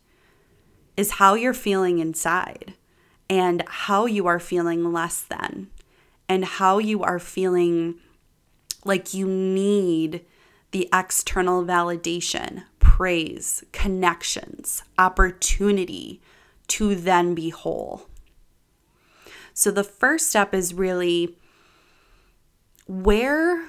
is 0.97 1.12
how 1.12 1.35
you're 1.35 1.55
feeling 1.55 1.99
inside 1.99 2.75
and 3.28 3.62
how 3.66 4.06
you 4.06 4.26
are 4.26 4.40
feeling 4.40 4.92
less 4.92 5.21
than 5.21 5.68
and 6.28 6.45
how 6.45 6.78
you 6.78 7.02
are 7.02 7.18
feeling 7.18 7.97
like 8.85 9.14
you 9.14 9.26
need 9.26 10.25
the 10.71 10.88
external 10.92 11.64
validation, 11.64 12.64
praise, 12.78 13.64
connections, 13.73 14.83
opportunity 14.99 16.21
to 16.68 16.95
then 16.95 17.35
be 17.35 17.50
whole. 17.50 18.09
So 19.54 19.71
the 19.71 19.85
first 19.85 20.28
step 20.28 20.54
is 20.54 20.75
really 20.75 21.37
where 22.87 23.68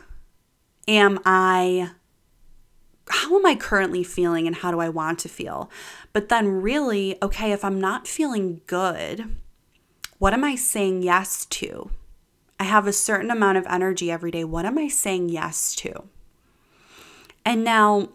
am 0.88 1.20
I? 1.26 1.92
How 3.10 3.38
am 3.38 3.46
I 3.46 3.56
currently 3.56 4.04
feeling 4.04 4.48
and 4.48 4.58
how 4.58 4.72
do 4.72 4.80
I 4.80 4.90
want 4.90 5.20
to 5.20 5.30
feel? 5.30 5.72
But 6.14 6.30
then, 6.30 6.62
really, 6.62 7.18
okay, 7.22 7.52
if 7.52 7.64
I'm 7.64 7.80
not 7.80 8.08
feeling 8.08 8.62
good, 8.68 9.36
what 10.18 10.34
am 10.34 10.44
I 10.44 10.56
saying 10.56 11.04
yes 11.04 11.46
to? 11.46 11.92
I 12.60 12.64
have 12.64 12.88
a 12.88 12.94
certain 12.94 13.30
amount 13.30 13.58
of 13.58 13.68
energy 13.68 14.12
every 14.12 14.32
day. 14.32 14.44
What 14.44 14.66
am 14.66 14.78
I 14.78 14.88
saying 14.88 15.30
yes 15.30 15.76
to? 15.76 16.06
And 17.46 17.64
now, 17.64 18.10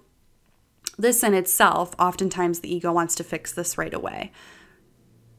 this 0.99 1.23
in 1.23 1.33
itself, 1.33 1.95
oftentimes 1.99 2.61
the 2.61 2.75
ego 2.75 2.93
wants 2.93 3.15
to 3.17 3.25
fix 3.25 3.53
this 3.53 3.79
right 3.79 3.95
away. 3.95 4.33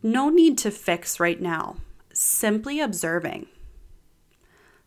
No 0.01 0.29
need 0.29 0.57
to 0.59 0.71
fix 0.71 1.19
right 1.19 1.39
now. 1.41 1.75
Simply 2.13 2.79
observing 2.79 3.47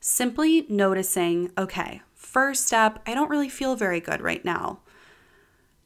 simply 0.06 0.64
noticing 0.68 1.50
okay, 1.58 2.00
first 2.14 2.66
step, 2.68 3.02
I 3.06 3.14
don't 3.14 3.28
really 3.28 3.48
feel 3.48 3.74
very 3.74 3.98
good 3.98 4.20
right 4.20 4.44
now. 4.44 4.78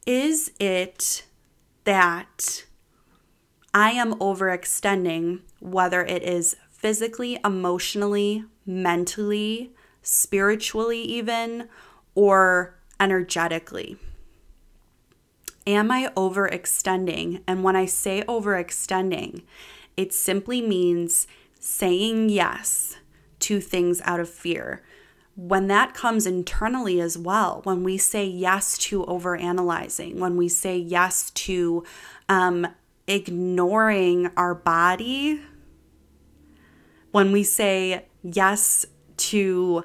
Is 0.05 0.51
it 0.59 1.25
that 1.85 2.65
I 3.73 3.91
am 3.91 4.13
overextending, 4.15 5.41
whether 5.61 6.03
it 6.03 6.23
is 6.23 6.55
physically, 6.69 7.39
emotionally, 7.45 8.43
mentally, 8.65 9.71
spiritually, 10.01 11.01
even, 11.01 11.69
or 12.15 12.75
energetically? 12.99 13.97
Am 15.67 15.91
I 15.91 16.11
overextending? 16.17 17.41
And 17.47 17.63
when 17.63 17.75
I 17.75 17.85
say 17.85 18.23
overextending, 18.27 19.43
it 19.95 20.11
simply 20.13 20.61
means 20.61 21.27
saying 21.59 22.29
yes 22.29 22.97
to 23.39 23.61
things 23.61 24.01
out 24.03 24.19
of 24.19 24.29
fear. 24.29 24.81
When 25.35 25.67
that 25.67 25.93
comes 25.93 26.25
internally 26.25 26.99
as 26.99 27.17
well, 27.17 27.61
when 27.63 27.83
we 27.83 27.97
say 27.97 28.25
yes 28.25 28.77
to 28.79 29.03
overanalyzing, 29.05 30.17
when 30.17 30.35
we 30.35 30.49
say 30.49 30.77
yes 30.77 31.29
to 31.31 31.83
um, 32.27 32.67
ignoring 33.07 34.31
our 34.35 34.55
body, 34.55 35.41
when 37.11 37.31
we 37.31 37.43
say 37.43 38.05
yes 38.23 38.85
to, 39.17 39.83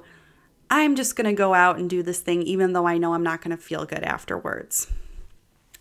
I'm 0.69 0.95
just 0.95 1.15
going 1.15 1.25
to 1.25 1.33
go 1.33 1.53
out 1.53 1.77
and 1.77 1.89
do 1.89 2.03
this 2.03 2.19
thing, 2.19 2.41
even 2.43 2.73
though 2.73 2.87
I 2.87 2.97
know 2.97 3.13
I'm 3.13 3.23
not 3.23 3.41
going 3.41 3.55
to 3.55 3.61
feel 3.61 3.85
good 3.85 4.03
afterwards. 4.03 4.91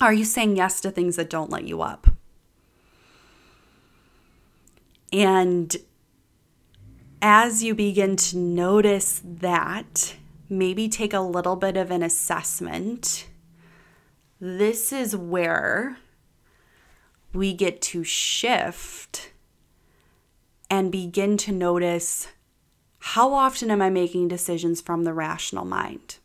Are 0.00 0.12
you 0.12 0.24
saying 0.24 0.56
yes 0.56 0.80
to 0.82 0.90
things 0.90 1.16
that 1.16 1.30
don't 1.30 1.50
let 1.50 1.64
you 1.64 1.80
up? 1.82 2.08
And 5.12 5.74
as 7.22 7.62
you 7.62 7.74
begin 7.74 8.16
to 8.16 8.36
notice 8.36 9.22
that, 9.24 10.16
maybe 10.48 10.88
take 10.88 11.14
a 11.14 11.20
little 11.20 11.56
bit 11.56 11.76
of 11.76 11.90
an 11.90 12.02
assessment. 12.02 13.28
This 14.38 14.92
is 14.92 15.16
where 15.16 15.96
we 17.32 17.54
get 17.54 17.80
to 17.82 18.04
shift 18.04 19.32
and 20.70 20.92
begin 20.92 21.36
to 21.38 21.52
notice 21.52 22.28
how 22.98 23.32
often 23.32 23.70
am 23.70 23.80
I 23.80 23.90
making 23.90 24.28
decisions 24.28 24.80
from 24.80 25.04
the 25.04 25.12
rational 25.12 25.64
mind? 25.64 26.16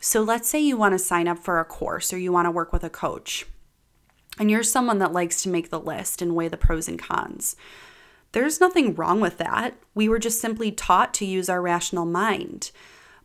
So 0.00 0.22
let's 0.22 0.48
say 0.48 0.60
you 0.60 0.76
want 0.76 0.92
to 0.92 0.98
sign 0.98 1.28
up 1.28 1.38
for 1.38 1.58
a 1.58 1.64
course 1.64 2.12
or 2.12 2.18
you 2.18 2.32
want 2.32 2.46
to 2.46 2.50
work 2.50 2.72
with 2.72 2.84
a 2.84 2.90
coach, 2.90 3.46
and 4.38 4.50
you're 4.50 4.62
someone 4.62 4.98
that 4.98 5.12
likes 5.12 5.42
to 5.42 5.48
make 5.48 5.70
the 5.70 5.80
list 5.80 6.22
and 6.22 6.34
weigh 6.34 6.48
the 6.48 6.56
pros 6.56 6.88
and 6.88 6.98
cons. 6.98 7.56
There's 8.32 8.60
nothing 8.60 8.94
wrong 8.94 9.20
with 9.20 9.38
that. 9.38 9.74
We 9.94 10.08
were 10.08 10.18
just 10.18 10.40
simply 10.40 10.70
taught 10.70 11.14
to 11.14 11.24
use 11.24 11.48
our 11.48 11.62
rational 11.62 12.04
mind. 12.04 12.70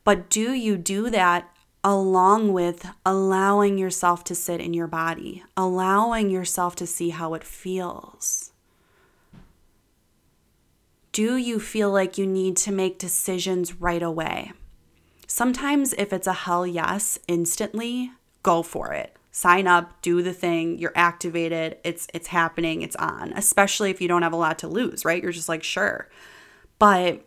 But 0.03 0.29
do 0.29 0.53
you 0.53 0.77
do 0.77 1.09
that 1.09 1.49
along 1.83 2.53
with 2.53 2.87
allowing 3.05 3.77
yourself 3.77 4.23
to 4.25 4.35
sit 4.35 4.61
in 4.61 4.73
your 4.73 4.87
body, 4.87 5.43
allowing 5.57 6.29
yourself 6.29 6.75
to 6.77 6.87
see 6.87 7.09
how 7.09 7.33
it 7.33 7.43
feels? 7.43 8.50
Do 11.11 11.35
you 11.35 11.59
feel 11.59 11.91
like 11.91 12.17
you 12.17 12.25
need 12.25 12.57
to 12.57 12.71
make 12.71 12.97
decisions 12.97 13.75
right 13.81 14.01
away? 14.01 14.53
Sometimes, 15.27 15.93
if 15.93 16.13
it's 16.13 16.27
a 16.27 16.33
hell 16.33 16.65
yes 16.65 17.19
instantly, 17.27 18.11
go 18.43 18.63
for 18.63 18.93
it 18.93 19.15
sign 19.31 19.65
up, 19.65 20.01
do 20.01 20.21
the 20.21 20.33
thing, 20.33 20.77
you're 20.77 20.93
activated, 20.95 21.77
it's 21.83 22.07
it's 22.13 22.27
happening, 22.27 22.81
it's 22.81 22.95
on. 22.97 23.33
Especially 23.33 23.89
if 23.89 24.01
you 24.01 24.07
don't 24.07 24.23
have 24.23 24.33
a 24.33 24.37
lot 24.37 24.59
to 24.59 24.67
lose, 24.67 25.05
right? 25.05 25.21
You're 25.21 25.31
just 25.31 25.49
like, 25.49 25.63
sure. 25.63 26.09
But 26.77 27.25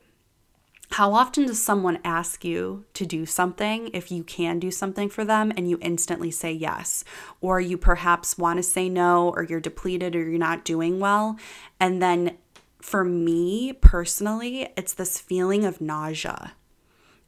how 0.90 1.14
often 1.14 1.46
does 1.46 1.60
someone 1.60 1.98
ask 2.04 2.44
you 2.44 2.84
to 2.94 3.06
do 3.06 3.26
something 3.26 3.88
if 3.92 4.12
you 4.12 4.22
can 4.22 4.58
do 4.58 4.70
something 4.70 5.08
for 5.08 5.24
them 5.24 5.52
and 5.56 5.68
you 5.68 5.78
instantly 5.80 6.30
say 6.30 6.52
yes? 6.52 7.04
Or 7.40 7.60
you 7.60 7.78
perhaps 7.78 8.38
want 8.38 8.58
to 8.58 8.62
say 8.62 8.88
no, 8.88 9.30
or 9.30 9.42
you're 9.42 9.60
depleted, 9.60 10.14
or 10.14 10.28
you're 10.28 10.38
not 10.38 10.64
doing 10.64 11.00
well. 11.00 11.38
And 11.80 12.02
then 12.02 12.36
for 12.84 13.02
me 13.02 13.72
personally, 13.72 14.68
it's 14.76 14.92
this 14.92 15.18
feeling 15.18 15.64
of 15.64 15.80
nausea. 15.80 16.52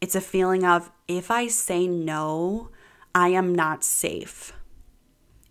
It's 0.02 0.14
a 0.14 0.20
feeling 0.20 0.66
of 0.66 0.92
if 1.08 1.30
I 1.30 1.48
say 1.48 1.86
no, 1.86 2.68
I 3.14 3.28
am 3.28 3.54
not 3.54 3.82
safe. 3.82 4.52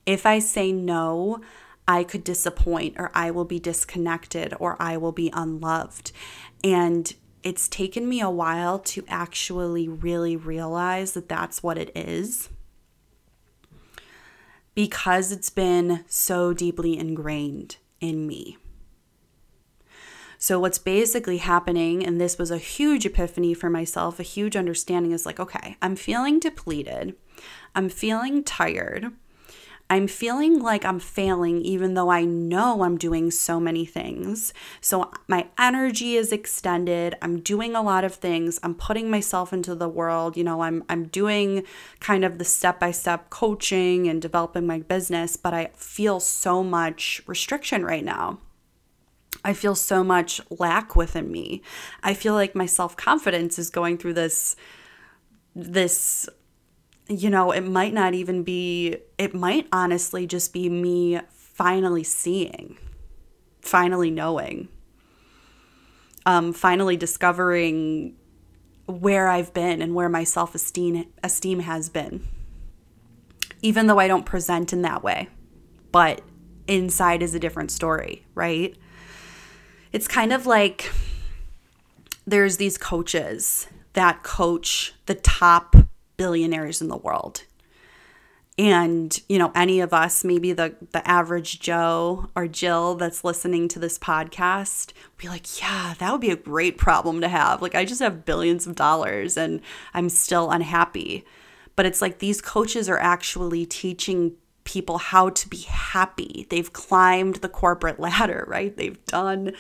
If 0.06 0.28
I 0.28 0.38
say 0.38 0.72
no, 0.72 1.42
I 1.88 2.04
could 2.04 2.24
disappoint 2.24 2.98
or 3.00 3.10
I 3.16 3.32
will 3.32 3.46
be 3.46 3.60
disconnected 3.60 4.54
or 4.60 4.80
I 4.80 4.96
will 4.96 5.12
be 5.12 5.32
unloved. 5.34 6.12
And 6.64 7.12
it's 7.42 7.68
taken 7.68 8.08
me 8.08 8.22
a 8.22 8.30
while 8.30 8.78
to 8.78 9.04
actually 9.08 9.88
really 9.88 10.38
realize 10.38 11.14
that 11.14 11.28
that's 11.28 11.64
what 11.64 11.80
it 11.80 11.92
is 11.96 12.50
because 14.76 15.32
it's 15.32 15.50
been 15.50 16.06
so 16.06 16.54
deeply 16.54 16.96
ingrained 16.96 17.78
in 18.00 18.28
me. 18.28 18.60
So, 20.46 20.60
what's 20.60 20.78
basically 20.78 21.38
happening, 21.38 22.06
and 22.06 22.22
this 22.22 22.38
was 22.38 22.52
a 22.52 22.60
huge 22.60 23.04
epiphany 23.04 23.56
for 23.56 23.68
myself, 23.68 24.20
a 24.20 24.22
huge 24.22 24.56
understanding 24.56 25.12
is 25.12 25.26
like, 25.26 25.40
okay, 25.40 25.76
I'm 25.82 25.96
feeling 25.96 26.40
depleted, 26.40 27.16
I'm 27.74 27.90
feeling 27.90 28.44
tired, 28.44 29.12
I'm 29.90 30.06
feeling 30.06 30.60
like 30.60 30.86
I'm 30.86 31.00
failing, 31.00 31.64
even 31.64 31.96
though 31.96 32.12
I 32.12 32.26
know 32.26 32.84
I'm 32.84 32.96
doing 32.96 33.32
so 33.32 33.60
many 33.60 33.88
things. 33.88 34.54
So 34.82 35.12
my 35.28 35.48
energy 35.58 36.16
is 36.16 36.32
extended. 36.32 37.16
I'm 37.24 37.40
doing 37.40 37.76
a 37.76 37.82
lot 37.82 38.04
of 38.04 38.14
things. 38.14 38.60
I'm 38.62 38.76
putting 38.76 39.10
myself 39.10 39.52
into 39.52 39.74
the 39.74 39.90
world. 39.90 40.38
You 40.38 40.44
know, 40.44 40.62
I'm, 40.62 40.84
I'm 40.90 41.08
doing 41.08 41.64
kind 42.00 42.24
of 42.24 42.38
the 42.38 42.46
step 42.46 42.80
by 42.80 42.92
step 42.92 43.32
coaching 43.32 44.08
and 44.08 44.22
developing 44.22 44.68
my 44.68 44.78
business, 44.78 45.38
but 45.38 45.56
I 45.56 45.72
feel 45.74 46.20
so 46.20 46.62
much 46.62 47.24
restriction 47.26 47.84
right 47.84 48.06
now. 48.06 48.42
I 49.46 49.54
feel 49.54 49.76
so 49.76 50.04
much 50.04 50.42
lack 50.50 50.96
within 50.96 51.32
me. 51.32 51.62
I 52.04 52.16
feel 52.16 52.34
like 52.34 52.56
my 52.56 52.66
self 52.66 52.98
confidence 52.98 53.58
is 53.58 53.70
going 53.70 53.98
through 54.00 54.16
this 54.16 54.56
this 55.56 56.28
you 57.08 57.30
know, 57.30 57.52
it 57.52 57.62
might 57.62 57.94
not 57.94 58.16
even 58.16 58.44
be, 58.44 58.98
it 59.20 59.36
might 59.36 59.68
honestly 59.72 60.26
just 60.26 60.54
be 60.54 60.70
me 60.70 61.20
finally 61.30 62.04
seeing, 62.04 62.78
finally 63.62 64.10
knowing, 64.10 64.70
um, 66.26 66.52
finally 66.52 66.98
discovering 66.98 68.16
where 68.88 69.28
I've 69.28 69.54
been 69.54 69.84
and 69.84 69.94
where 69.94 70.10
my 70.10 70.24
self 70.24 70.56
esteem 70.56 71.06
esteem 71.24 71.60
has 71.60 71.90
been. 71.90 72.28
Even 73.62 73.88
though 73.88 74.00
I 74.00 74.08
don't 74.08 74.26
present 74.26 74.74
in 74.74 74.82
that 74.82 75.04
way, 75.04 75.30
but 75.92 76.22
inside 76.68 77.22
is 77.22 77.36
a 77.36 77.40
different 77.40 77.72
story, 77.72 78.26
right? 78.34 78.76
It's 79.96 80.10
kind 80.10 80.34
of 80.34 80.46
like 80.46 80.92
there's 82.28 82.58
these 82.58 82.78
coaches 82.78 83.70
that 83.94 84.24
coach 84.24 84.94
the 85.06 85.16
top 85.16 85.74
billionaires 86.18 86.82
in 86.82 86.90
the 86.90 86.98
world. 86.98 87.44
And, 88.58 89.18
you 89.30 89.40
know, 89.40 89.54
any 89.56 89.80
of 89.80 89.94
us, 89.94 90.26
maybe 90.26 90.52
the 90.52 90.76
the 90.92 91.08
average 91.08 91.62
Joe 91.62 92.30
or 92.36 92.46
Jill 92.50 92.96
that's 92.96 93.24
listening 93.24 93.70
to 93.70 93.80
this 93.80 93.98
podcast, 93.98 94.92
be 95.16 95.30
like, 95.30 95.62
yeah, 95.62 95.94
that 96.00 96.12
would 96.12 96.20
be 96.20 96.30
a 96.30 96.36
great 96.36 96.78
problem 96.78 97.22
to 97.22 97.30
have. 97.30 97.62
Like 97.62 97.74
I 97.74 97.86
just 97.86 98.02
have 98.02 98.26
billions 98.26 98.68
of 98.68 98.76
dollars 98.76 99.38
and 99.38 99.62
I'm 99.94 100.10
still 100.10 100.52
unhappy. 100.52 101.24
But 101.78 101.86
it's 101.86 102.02
like 102.02 102.20
these 102.20 102.42
coaches 102.42 102.90
are 102.90 103.00
actually 103.00 103.66
teaching 103.66 104.34
people 104.66 104.98
how 104.98 105.30
to 105.30 105.48
be 105.48 105.62
happy. 105.62 106.46
They've 106.50 106.72
climbed 106.74 107.38
the 107.38 107.50
corporate 107.50 108.00
ladder, 108.02 108.44
right? 108.48 108.76
They've 108.76 109.04
done 109.06 109.54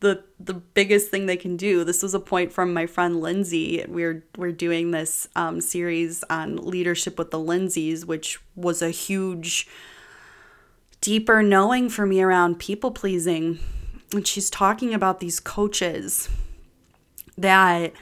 the 0.00 0.24
the 0.38 0.54
biggest 0.54 1.10
thing 1.10 1.26
they 1.26 1.36
can 1.36 1.56
do. 1.56 1.84
This 1.84 2.02
was 2.02 2.14
a 2.14 2.20
point 2.20 2.52
from 2.52 2.74
my 2.74 2.86
friend 2.86 3.20
Lindsay. 3.20 3.84
We're 3.86 4.24
we're 4.36 4.52
doing 4.52 4.90
this 4.90 5.28
um, 5.36 5.60
series 5.60 6.24
on 6.28 6.56
leadership 6.56 7.18
with 7.18 7.30
the 7.30 7.38
Lindsays, 7.38 8.04
which 8.04 8.40
was 8.56 8.82
a 8.82 8.90
huge, 8.90 9.68
deeper 11.00 11.42
knowing 11.42 11.88
for 11.88 12.06
me 12.06 12.20
around 12.20 12.58
people 12.58 12.90
pleasing. 12.90 13.58
And 14.12 14.26
she's 14.26 14.50
talking 14.50 14.92
about 14.92 15.20
these 15.20 15.38
coaches 15.38 16.28
that 17.38 17.92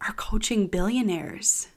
are 0.00 0.14
coaching 0.14 0.66
billionaires. 0.66 1.68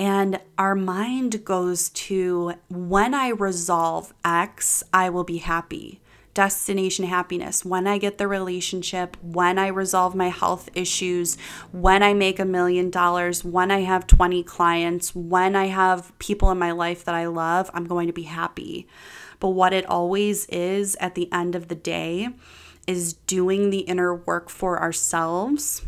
And 0.00 0.40
our 0.56 0.74
mind 0.74 1.44
goes 1.44 1.90
to 1.90 2.54
when 2.70 3.12
I 3.12 3.28
resolve 3.28 4.14
X, 4.24 4.82
I 4.94 5.10
will 5.10 5.24
be 5.24 5.36
happy 5.36 6.00
destination 6.32 7.04
happiness, 7.04 7.64
when 7.64 7.88
I 7.88 7.98
get 7.98 8.16
the 8.16 8.28
relationship, 8.28 9.16
when 9.20 9.58
I 9.58 9.66
resolve 9.66 10.14
my 10.14 10.28
health 10.28 10.70
issues, 10.74 11.36
when 11.72 12.04
I 12.04 12.14
make 12.14 12.38
a 12.38 12.44
million 12.44 12.88
dollars, 12.88 13.44
when 13.44 13.70
I 13.70 13.80
have 13.80 14.06
20 14.06 14.44
clients, 14.44 15.14
when 15.14 15.56
I 15.56 15.66
have 15.66 16.16
people 16.20 16.50
in 16.50 16.58
my 16.58 16.70
life 16.70 17.04
that 17.04 17.16
I 17.16 17.26
love, 17.26 17.68
I'm 17.74 17.84
going 17.84 18.06
to 18.06 18.12
be 18.12 18.22
happy. 18.22 18.86
But 19.40 19.50
what 19.50 19.72
it 19.72 19.84
always 19.84 20.46
is 20.46 20.96
at 21.00 21.16
the 21.16 21.30
end 21.32 21.56
of 21.56 21.66
the 21.66 21.74
day 21.74 22.28
is 22.86 23.14
doing 23.14 23.70
the 23.70 23.80
inner 23.80 24.14
work 24.14 24.50
for 24.50 24.80
ourselves 24.80 25.82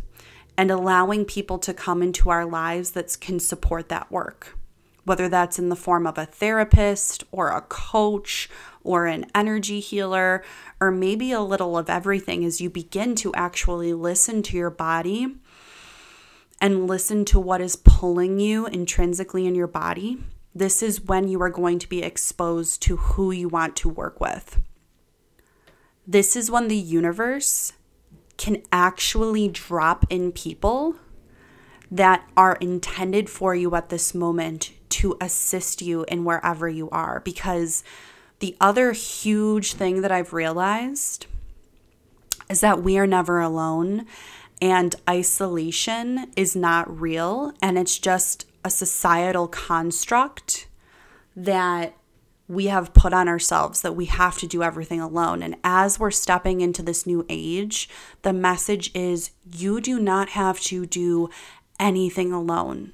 and 0.57 0.69
allowing 0.69 1.25
people 1.25 1.57
to 1.59 1.73
come 1.73 2.01
into 2.01 2.29
our 2.29 2.45
lives 2.45 2.91
that 2.91 3.17
can 3.19 3.39
support 3.39 3.89
that 3.89 4.11
work 4.11 4.57
whether 5.05 5.27
that's 5.27 5.59
in 5.59 5.69
the 5.69 5.75
form 5.75 6.07
of 6.07 6.17
a 6.17 6.25
therapist 6.25 7.23
or 7.31 7.49
a 7.49 7.61
coach 7.61 8.49
or 8.83 9.05
an 9.05 9.25
energy 9.33 9.79
healer, 9.79 10.43
or 10.79 10.91
maybe 10.91 11.31
a 11.31 11.41
little 11.41 11.77
of 11.77 11.89
everything 11.89 12.43
as 12.43 12.61
you 12.61 12.69
begin 12.69 13.15
to 13.15 13.33
actually 13.33 13.93
listen 13.93 14.41
to 14.43 14.57
your 14.57 14.69
body 14.69 15.35
and 16.61 16.87
listen 16.87 17.25
to 17.25 17.39
what 17.39 17.61
is 17.61 17.75
pulling 17.75 18.39
you 18.39 18.65
intrinsically 18.67 19.45
in 19.45 19.55
your 19.55 19.67
body. 19.67 20.17
This 20.55 20.83
is 20.83 21.01
when 21.01 21.27
you 21.27 21.41
are 21.41 21.49
going 21.49 21.79
to 21.79 21.89
be 21.89 22.03
exposed 22.03 22.81
to 22.83 22.97
who 22.97 23.31
you 23.31 23.49
want 23.49 23.75
to 23.77 23.89
work 23.89 24.21
with. 24.21 24.59
This 26.05 26.35
is 26.35 26.51
when 26.51 26.67
the 26.67 26.77
universe 26.77 27.73
can 28.37 28.61
actually 28.71 29.47
drop 29.47 30.05
in 30.09 30.31
people 30.31 30.95
that 31.91 32.27
are 32.35 32.55
intended 32.55 33.29
for 33.29 33.53
you 33.53 33.75
at 33.75 33.89
this 33.89 34.15
moment 34.15 34.71
to 34.89 35.15
assist 35.21 35.81
you 35.81 36.05
in 36.07 36.25
wherever 36.25 36.67
you 36.67 36.89
are. 36.89 37.19
Because 37.19 37.83
the 38.39 38.55
other 38.59 38.91
huge 38.93 39.73
thing 39.73 40.01
that 40.01 40.11
I've 40.11 40.33
realized 40.33 41.27
is 42.49 42.61
that 42.61 42.83
we 42.83 42.97
are 42.97 43.07
never 43.07 43.39
alone 43.39 44.05
and 44.61 44.95
isolation 45.09 46.31
is 46.35 46.55
not 46.55 46.99
real 46.99 47.53
and 47.61 47.77
it's 47.77 47.97
just 47.97 48.45
a 48.63 48.69
societal 48.69 49.47
construct 49.47 50.67
that 51.35 51.95
we 52.47 52.65
have 52.67 52.93
put 52.93 53.13
on 53.13 53.27
ourselves 53.27 53.81
that 53.81 53.95
we 53.95 54.05
have 54.05 54.37
to 54.39 54.47
do 54.47 54.61
everything 54.61 54.99
alone. 54.99 55.41
And 55.41 55.55
as 55.63 55.99
we're 55.99 56.11
stepping 56.11 56.61
into 56.61 56.83
this 56.83 57.05
new 57.05 57.25
age, 57.29 57.89
the 58.21 58.33
message 58.33 58.91
is 58.93 59.31
you 59.51 59.79
do 59.79 59.99
not 59.99 60.29
have 60.29 60.59
to 60.61 60.85
do 60.85 61.29
anything 61.79 62.31
alone 62.31 62.91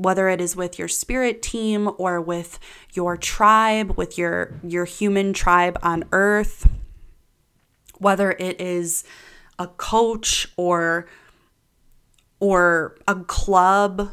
whether 0.00 0.30
it 0.30 0.40
is 0.40 0.56
with 0.56 0.78
your 0.78 0.88
spirit 0.88 1.42
team 1.42 1.90
or 1.98 2.22
with 2.22 2.58
your 2.94 3.18
tribe, 3.18 3.94
with 3.98 4.16
your 4.16 4.58
your 4.62 4.86
human 4.86 5.34
tribe 5.34 5.78
on 5.82 6.02
earth, 6.10 6.70
whether 7.98 8.32
it 8.32 8.58
is 8.58 9.04
a 9.58 9.66
coach 9.66 10.48
or 10.56 11.06
or 12.40 12.96
a 13.06 13.14
club 13.14 14.10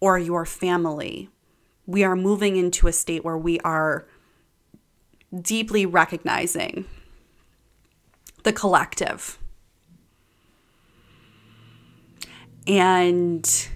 or 0.00 0.18
your 0.18 0.44
family. 0.44 1.30
We 1.86 2.04
are 2.04 2.14
moving 2.14 2.56
into 2.56 2.86
a 2.86 2.92
state 2.92 3.24
where 3.24 3.38
we 3.38 3.58
are 3.60 4.06
deeply 5.40 5.86
recognizing 5.86 6.84
the 8.42 8.52
collective. 8.52 9.38
And 12.66 13.68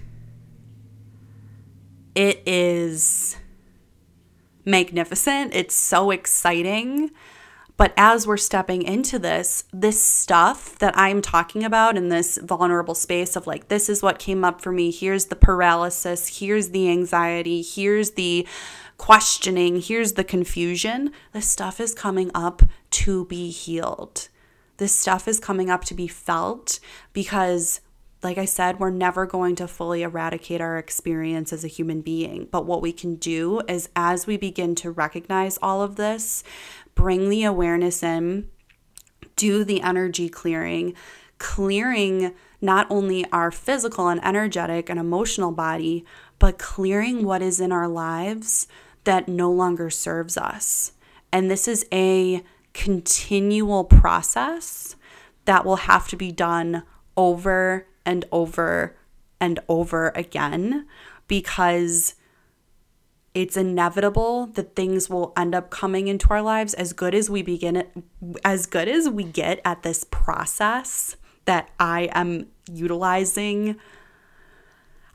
it 2.15 2.41
is 2.45 3.37
magnificent. 4.65 5.53
It's 5.53 5.75
so 5.75 6.11
exciting. 6.11 7.11
But 7.77 7.93
as 7.95 8.25
we're 8.25 8.37
stepping 8.37 8.81
into 8.81 9.19
this, 9.19 9.63
this 9.71 10.01
stuff 10.01 10.79
that 10.79 10.97
I'm 10.97 11.21
talking 11.21 11.63
about 11.63 11.95
in 11.95 12.09
this 12.09 12.39
vulnerable 12.41 12.95
space 12.95 13.35
of 13.35 13.45
like, 13.45 13.67
this 13.67 13.87
is 13.87 14.01
what 14.01 14.17
came 14.17 14.43
up 14.43 14.61
for 14.61 14.71
me. 14.71 14.89
Here's 14.89 15.25
the 15.25 15.35
paralysis. 15.35 16.39
Here's 16.39 16.69
the 16.69 16.89
anxiety. 16.89 17.61
Here's 17.61 18.11
the 18.11 18.47
questioning. 18.97 19.81
Here's 19.81 20.13
the 20.13 20.23
confusion. 20.23 21.11
This 21.31 21.47
stuff 21.47 21.79
is 21.79 21.93
coming 21.93 22.31
up 22.33 22.63
to 22.91 23.25
be 23.25 23.49
healed. 23.49 24.29
This 24.77 24.97
stuff 24.97 25.27
is 25.27 25.39
coming 25.39 25.69
up 25.69 25.85
to 25.85 25.93
be 25.93 26.07
felt 26.07 26.79
because 27.13 27.81
like 28.23 28.37
I 28.37 28.45
said, 28.45 28.79
we're 28.79 28.89
never 28.89 29.25
going 29.25 29.55
to 29.57 29.67
fully 29.67 30.01
eradicate 30.01 30.59
our 30.59 30.77
experience 30.77 31.53
as 31.53 31.63
a 31.63 31.69
human 31.69 32.01
being. 32.01 32.47
But 32.49 32.65
what 32.65 32.81
we 32.81 32.91
can 32.91 33.15
do 33.15 33.61
is 33.67 33.89
as 33.95 34.25
we 34.25 34.37
begin 34.37 34.73
to 34.75 34.91
recognize 34.91 35.59
all 35.61 35.83
of 35.83 35.97
this, 35.97 36.43
bring 36.95 37.29
the 37.29 37.43
awareness 37.43 38.01
in, 38.01 38.49
do 39.35 39.63
the 39.63 39.81
energy 39.81 40.29
clearing, 40.29 40.95
clearing 41.37 42.33
not 42.59 42.87
only 42.89 43.23
our 43.31 43.51
physical 43.51 44.07
and 44.07 44.23
energetic 44.25 44.89
and 44.89 44.99
emotional 44.99 45.51
body, 45.51 46.03
but 46.39 46.57
clearing 46.57 47.23
what 47.23 47.43
is 47.43 47.59
in 47.59 47.71
our 47.71 47.87
lives 47.87 48.67
that 49.03 49.27
no 49.27 49.51
longer 49.51 49.89
serves 49.89 50.37
us. 50.37 50.93
And 51.31 51.49
this 51.49 51.67
is 51.67 51.85
a 51.91 52.43
continual 52.73 53.83
process 53.83 54.95
that 55.45 55.65
will 55.65 55.77
have 55.77 56.07
to 56.09 56.15
be 56.15 56.31
done 56.31 56.83
over 57.15 57.87
and 58.05 58.25
over 58.31 58.95
and 59.39 59.59
over 59.67 60.09
again 60.09 60.85
because 61.27 62.15
it's 63.33 63.55
inevitable 63.55 64.47
that 64.47 64.75
things 64.75 65.09
will 65.09 65.33
end 65.37 65.53
up 65.53 65.69
coming 65.69 66.07
into 66.07 66.29
our 66.29 66.41
lives 66.41 66.73
as 66.73 66.93
good 66.93 67.13
as 67.13 67.29
we 67.29 67.41
begin 67.41 67.75
it 67.75 67.91
as 68.43 68.65
good 68.65 68.87
as 68.87 69.09
we 69.09 69.23
get 69.23 69.59
at 69.63 69.83
this 69.83 70.03
process 70.03 71.15
that 71.45 71.69
I 71.79 72.09
am 72.13 72.47
utilizing 72.71 73.77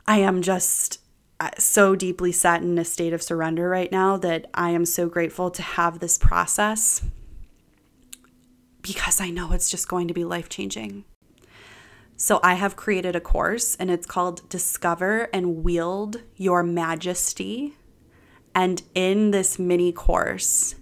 I 0.07 0.19
am 0.19 0.41
just 0.41 0.99
Uh, 1.43 1.49
so 1.59 1.93
deeply 1.93 2.31
set 2.31 2.61
in 2.61 2.77
a 2.79 2.85
state 2.85 3.11
of 3.11 3.21
surrender 3.21 3.67
right 3.67 3.91
now 3.91 4.15
that 4.15 4.45
I 4.53 4.69
am 4.69 4.85
so 4.85 5.09
grateful 5.09 5.51
to 5.51 5.61
have 5.61 5.99
this 5.99 6.17
process 6.17 7.01
because 8.81 9.19
I 9.19 9.29
know 9.29 9.51
it's 9.51 9.69
just 9.69 9.89
going 9.89 10.07
to 10.07 10.13
be 10.13 10.23
life 10.23 10.47
changing. 10.47 11.03
So, 12.15 12.39
I 12.41 12.53
have 12.53 12.77
created 12.77 13.13
a 13.13 13.19
course 13.19 13.75
and 13.75 13.91
it's 13.91 14.05
called 14.05 14.47
Discover 14.47 15.27
and 15.33 15.65
Wield 15.65 16.21
Your 16.37 16.63
Majesty. 16.63 17.73
And 18.55 18.81
in 18.95 19.31
this 19.31 19.59
mini 19.59 19.91
course, 19.91 20.75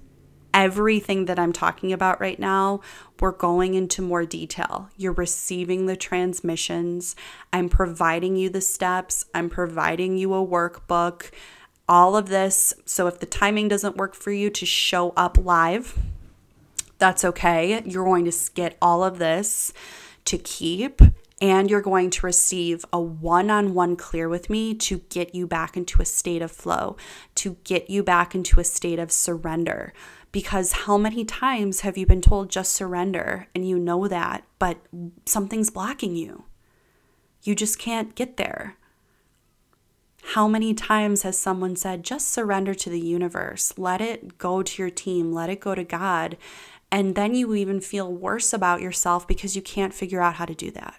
everything 0.53 1.25
that 1.25 1.39
I'm 1.39 1.53
talking 1.53 1.93
about 1.93 2.19
right 2.19 2.39
now, 2.39 2.81
we're 3.19 3.31
going 3.31 3.73
into 3.73 4.01
more 4.01 4.25
detail. 4.25 4.89
You're 4.97 5.13
receiving 5.13 5.85
the 5.85 5.95
transmissions. 5.95 7.15
I'm 7.53 7.69
providing 7.69 8.35
you 8.35 8.49
the 8.49 8.61
steps. 8.61 9.25
I'm 9.33 9.49
providing 9.49 10.17
you 10.17 10.33
a 10.33 10.45
workbook. 10.45 11.31
All 11.87 12.15
of 12.15 12.29
this. 12.29 12.73
So 12.85 13.07
if 13.07 13.19
the 13.19 13.25
timing 13.25 13.67
doesn't 13.67 13.97
work 13.97 14.15
for 14.15 14.31
you 14.31 14.49
to 14.49 14.65
show 14.65 15.11
up 15.17 15.37
live, 15.37 15.97
that's 16.97 17.25
okay. 17.25 17.81
You're 17.85 18.05
going 18.05 18.29
to 18.29 18.51
get 18.53 18.77
all 18.81 19.03
of 19.03 19.19
this 19.19 19.73
to 20.25 20.37
keep 20.37 21.01
and 21.41 21.71
you're 21.71 21.81
going 21.81 22.11
to 22.11 22.25
receive 22.25 22.85
a 22.93 23.01
one 23.01 23.49
on 23.49 23.73
one 23.73 23.95
clear 23.95 24.29
with 24.29 24.49
me 24.49 24.75
to 24.75 24.99
get 25.09 25.33
you 25.33 25.47
back 25.47 25.75
into 25.75 26.01
a 26.01 26.05
state 26.05 26.43
of 26.43 26.51
flow, 26.51 26.95
to 27.33 27.57
get 27.63 27.89
you 27.89 28.03
back 28.03 28.35
into 28.35 28.59
a 28.59 28.63
state 28.63 28.99
of 28.99 29.11
surrender. 29.11 29.91
Because 30.31 30.71
how 30.71 30.97
many 30.97 31.25
times 31.25 31.81
have 31.81 31.97
you 31.97 32.05
been 32.05 32.21
told 32.21 32.49
just 32.49 32.71
surrender 32.71 33.47
and 33.53 33.67
you 33.67 33.77
know 33.77 34.07
that, 34.07 34.45
but 34.59 34.77
something's 35.25 35.69
blocking 35.69 36.15
you? 36.15 36.45
You 37.43 37.53
just 37.55 37.77
can't 37.77 38.15
get 38.15 38.37
there. 38.37 38.77
How 40.23 40.47
many 40.47 40.73
times 40.73 41.23
has 41.23 41.37
someone 41.37 41.75
said, 41.75 42.03
just 42.03 42.29
surrender 42.29 42.73
to 42.75 42.89
the 42.89 42.99
universe, 42.99 43.73
let 43.77 43.99
it 43.99 44.37
go 44.37 44.63
to 44.63 44.81
your 44.81 44.91
team, 44.91 45.33
let 45.33 45.49
it 45.49 45.59
go 45.59 45.75
to 45.75 45.83
God? 45.83 46.37
And 46.91 47.15
then 47.15 47.35
you 47.35 47.55
even 47.55 47.81
feel 47.81 48.11
worse 48.11 48.53
about 48.53 48.81
yourself 48.81 49.27
because 49.27 49.55
you 49.55 49.61
can't 49.61 49.93
figure 49.93 50.21
out 50.21 50.35
how 50.35 50.45
to 50.45 50.53
do 50.53 50.71
that. 50.71 50.95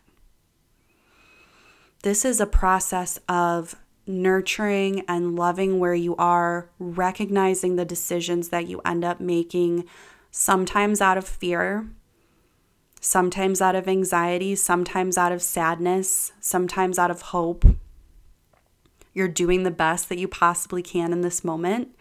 This 2.03 2.25
is 2.25 2.41
a 2.41 2.47
process 2.47 3.21
of 3.29 3.77
nurturing 4.07 5.05
and 5.09 5.37
loving 5.37 5.79
where 5.79 5.95
you 5.95 6.17
are, 6.17 6.71
recognizing 6.79 7.77
the 7.77 7.85
decisions 7.85 8.49
that 8.49 8.67
you 8.67 8.81
end 8.85 9.05
up 9.05 9.21
making, 9.21 9.85
sometimes 10.31 11.01
out 11.01 11.19
of 11.19 11.27
fear, 11.27 11.89
sometimes 13.01 13.61
out 13.61 13.75
of 13.75 13.89
anxiety, 13.89 14.55
sometimes 14.55 15.19
out 15.19 15.33
of 15.33 15.43
sadness, 15.43 16.33
sometimes 16.41 16.99
out 16.99 17.11
of 17.11 17.23
hope. 17.23 17.65
You're 19.13 19.29
doing 19.29 19.63
the 19.63 19.71
best 19.71 20.09
that 20.09 20.19
you 20.19 20.29
possibly 20.29 20.83
can 20.83 21.13
in 21.13 21.21
this 21.21 21.45
moment. 21.45 21.95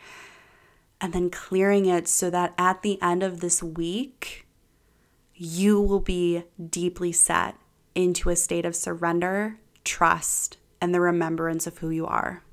And 1.02 1.14
then 1.14 1.32
clearing 1.32 1.88
it 1.88 2.08
so 2.08 2.30
that 2.30 2.54
at 2.58 2.84
the 2.84 3.02
end 3.02 3.24
of 3.24 3.40
this 3.40 3.64
week, 3.64 4.46
you 5.34 5.82
will 5.82 6.00
be 6.00 6.44
deeply 6.70 7.12
set 7.12 7.56
into 7.96 8.30
a 8.30 8.36
state 8.36 8.66
of 8.66 8.76
surrender 8.76 9.58
trust, 9.84 10.58
and 10.82 10.94
the 10.94 11.00
remembrance 11.00 11.67
of 11.67 11.78
who 11.78 11.89
you 11.89 12.08
are. 12.08 12.44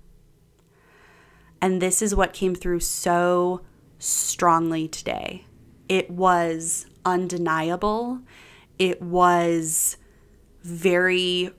And 1.61 1.83
this 1.83 2.03
is 2.03 2.15
what 2.15 2.33
came 2.33 2.55
through 2.55 2.81
so 2.81 3.63
strongly 3.99 4.87
today. 4.87 5.47
It 5.89 6.11
was 6.11 6.87
undeniable. 7.05 8.21
It 8.79 9.03
was 9.03 9.97
very, 10.63 11.51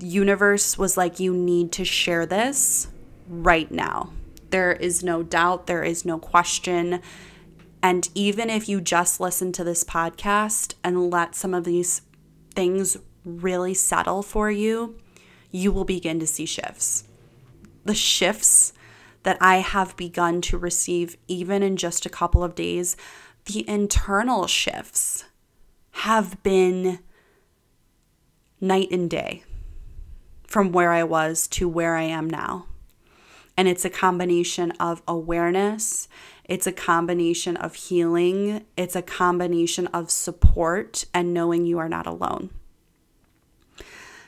universe 0.00 0.78
was 0.78 0.96
like, 0.96 1.20
you 1.20 1.34
need 1.34 1.72
to 1.72 1.84
share 1.84 2.24
this 2.24 2.88
right 3.28 3.70
now. 3.70 4.12
There 4.50 4.72
is 4.72 5.02
no 5.02 5.22
doubt, 5.22 5.66
there 5.66 5.82
is 5.82 6.04
no 6.04 6.18
question. 6.18 7.02
And 7.82 8.08
even 8.14 8.48
if 8.48 8.68
you 8.68 8.80
just 8.80 9.20
listen 9.20 9.52
to 9.52 9.64
this 9.64 9.84
podcast 9.84 10.74
and 10.82 11.10
let 11.10 11.34
some 11.34 11.52
of 11.52 11.64
these 11.64 12.02
things 12.54 12.96
really 13.24 13.74
settle 13.74 14.22
for 14.22 14.50
you, 14.50 14.96
you 15.50 15.72
will 15.72 15.84
begin 15.84 16.20
to 16.20 16.26
see 16.26 16.46
shifts. 16.46 17.04
The 17.84 17.94
shifts 17.94 18.72
that 19.22 19.38
I 19.40 19.56
have 19.56 19.96
begun 19.96 20.40
to 20.42 20.58
receive, 20.58 21.16
even 21.28 21.62
in 21.62 21.76
just 21.76 22.06
a 22.06 22.10
couple 22.10 22.44
of 22.44 22.54
days, 22.54 22.96
the 23.46 23.68
internal 23.68 24.46
shifts 24.46 25.24
have 25.90 26.42
been 26.42 27.00
night 28.60 28.90
and 28.90 29.08
day 29.08 29.44
from 30.46 30.72
where 30.72 30.92
I 30.92 31.02
was 31.02 31.46
to 31.48 31.68
where 31.68 31.96
I 31.96 32.02
am 32.02 32.28
now. 32.28 32.66
And 33.56 33.66
it's 33.66 33.84
a 33.84 33.90
combination 33.90 34.72
of 34.72 35.02
awareness, 35.08 36.08
it's 36.44 36.66
a 36.66 36.72
combination 36.72 37.56
of 37.56 37.74
healing, 37.74 38.64
it's 38.76 38.94
a 38.94 39.02
combination 39.02 39.86
of 39.88 40.10
support 40.10 41.04
and 41.14 41.32
knowing 41.32 41.66
you 41.66 41.78
are 41.78 41.88
not 41.88 42.06
alone. 42.06 42.50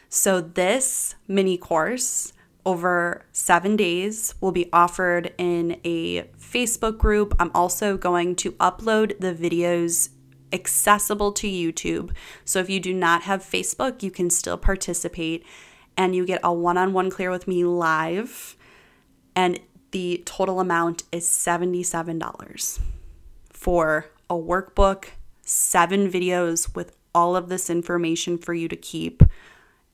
So, 0.09 0.41
this 0.41 1.15
mini 1.27 1.59
course 1.59 2.33
over 2.65 3.25
seven 3.33 3.77
days 3.77 4.35
will 4.41 4.53
be 4.53 4.69
offered 4.73 5.33
in 5.39 5.81
a 5.85 6.23
Facebook 6.39 6.99
group. 6.99 7.35
I'm 7.39 7.51
also 7.55 7.97
going 7.97 8.35
to 8.37 8.53
upload 8.53 9.21
the 9.21 9.35
videos 9.35 10.11
accessible 10.53 11.33
to 11.33 11.47
YouTube. 11.47 12.13
So, 12.45 12.59
if 12.59 12.71
you 12.71 12.81
do 12.81 12.95
not 12.95 13.23
have 13.23 13.43
Facebook, 13.43 14.03
you 14.03 14.11
can 14.11 14.31
still 14.31 14.57
participate 14.57 15.45
and 15.97 16.15
you 16.15 16.25
get 16.25 16.41
a 16.43 16.53
one 16.53 16.79
on 16.79 16.95
one 16.95 17.11
clear 17.11 17.31
with 17.31 17.47
me 17.47 17.65
live. 17.65 18.57
And 19.37 19.61
the 19.91 20.23
total 20.25 20.61
amount 20.61 21.03
is 21.13 21.27
$77 21.27 22.81
for 23.51 24.07
a 24.31 24.35
workbook, 24.35 25.07
seven 25.43 26.11
videos 26.11 26.75
with 26.75 26.97
all 27.15 27.37
of 27.37 27.49
this 27.49 27.69
information 27.69 28.39
for 28.39 28.55
you 28.55 28.69
to 28.69 28.77
keep 28.77 29.23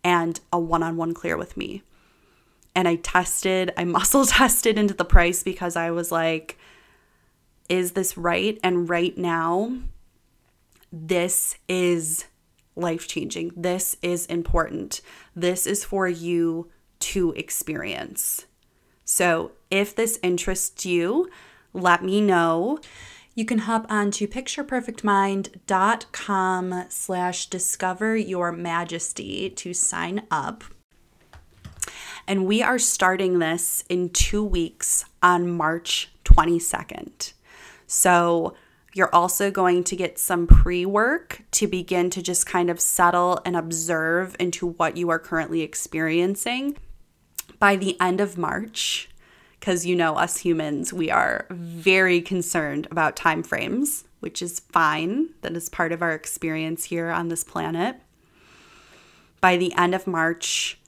and 0.05 0.39
a 0.53 0.61
one 0.61 0.83
on 0.83 0.97
one 0.97 1.15
clear 1.15 1.37
with 1.37 1.57
me. 1.57 1.83
And 2.77 2.87
I 2.87 2.97
tested, 2.97 3.73
I 3.77 3.85
muscle 3.85 4.27
tested 4.27 4.79
into 4.79 4.95
the 4.95 5.05
price 5.05 5.43
because 5.43 5.75
I 5.75 5.91
was 5.91 6.13
like, 6.13 6.59
is 7.69 7.93
this 7.93 8.17
right? 8.17 8.59
And 8.63 8.89
right 8.89 9.17
now, 9.17 9.75
this 10.93 11.57
is 11.67 12.27
life 12.77 13.09
changing. 13.09 13.53
This 13.57 13.97
is 14.03 14.27
important. 14.27 15.01
This 15.35 15.67
is 15.67 15.85
for 15.85 16.09
you 16.09 16.71
to 17.01 17.33
experience. 17.33 18.47
So 19.05 19.53
if 19.71 19.95
this 19.95 20.19
interests 20.23 20.85
you, 20.85 21.31
let 21.73 22.03
me 22.03 22.21
know. 22.21 22.79
You 23.35 23.45
can 23.45 23.59
hop 23.59 23.85
on 23.91 24.13
to 24.13 24.29
pictureperfectmind.com 24.29 26.85
slash 26.89 27.47
discover 27.47 28.17
your 28.17 28.53
majesty 28.53 29.51
to 29.51 29.75
sign 29.75 30.23
up. 30.31 30.63
And 32.29 32.47
we 32.47 32.63
are 32.63 32.79
starting 32.79 33.41
this 33.41 33.83
in 33.89 34.11
two 34.11 34.45
weeks 34.45 35.05
on 35.23 35.51
March 35.51 36.13
22nd. 36.25 37.33
So 37.89 38.55
you're 38.95 39.15
also 39.15 39.51
going 39.51 39.85
to 39.85 39.97
get 39.97 40.19
some 40.19 40.47
pre 40.47 40.87
work 40.87 41.43
to 41.53 41.67
begin 41.67 42.09
to 42.11 42.23
just 42.23 42.47
kind 42.47 42.71
of 42.71 42.81
settle 42.81 43.41
and 43.45 43.57
observe 43.57 44.37
into 44.39 44.69
what 44.69 44.97
you 44.97 45.11
are 45.11 45.19
currently 45.19 45.63
experiencing. 45.63 46.77
By 47.59 47.77
the 47.77 48.01
end 48.01 48.21
of 48.21 48.39
March, 48.39 49.09
because 49.65 49.87
you 49.87 49.97
know 49.97 50.17
us 50.17 50.37
humans 50.37 50.93
we 50.93 51.11
are 51.11 51.47
very 51.49 52.21
concerned 52.21 52.87
about 52.91 53.17
time 53.17 53.43
frames 53.43 54.05
which 54.21 54.43
is 54.43 54.61
fine. 54.61 55.31
That 55.41 55.57
is 55.57 55.71
part 55.71 55.91
of 55.91 56.03
our 56.03 56.13
experience 56.13 56.85
here 56.85 57.09
on 57.11 57.29
this 57.29 57.45
planet. 57.45 57.97
By 59.41 59.57
the 59.57 59.73
end 59.75 59.95
of 59.95 60.07
march 60.07 60.79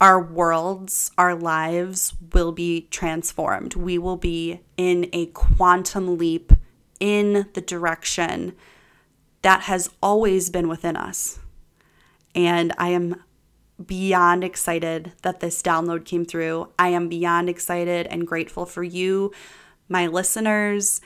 our 0.00 0.18
worlds 0.18 1.10
our 1.18 1.34
lives 1.34 2.14
will 2.32 2.52
be 2.52 2.88
transformed. 2.90 3.74
We 3.74 3.98
will 3.98 4.16
be 4.16 4.60
in 4.78 5.10
a 5.12 5.26
quantum 5.26 6.16
leap 6.16 6.54
in 6.98 7.50
the 7.52 7.60
direction 7.60 8.54
that 9.42 9.64
has 9.64 9.90
always 10.02 10.48
been 10.48 10.68
within 10.68 10.96
us. 10.96 11.38
And 12.34 12.72
i 12.78 12.88
am 12.88 13.22
beyond 13.84 14.44
excited 14.44 15.12
that 15.22 15.40
this 15.40 15.62
download 15.62 16.04
came 16.04 16.24
through. 16.24 16.68
I 16.78 16.88
am 16.88 17.08
beyond 17.08 17.48
excited 17.48 18.06
and 18.06 18.26
grateful 18.26 18.66
for 18.66 18.82
you, 18.82 19.32
my 19.88 20.06
listeners, 20.06 21.00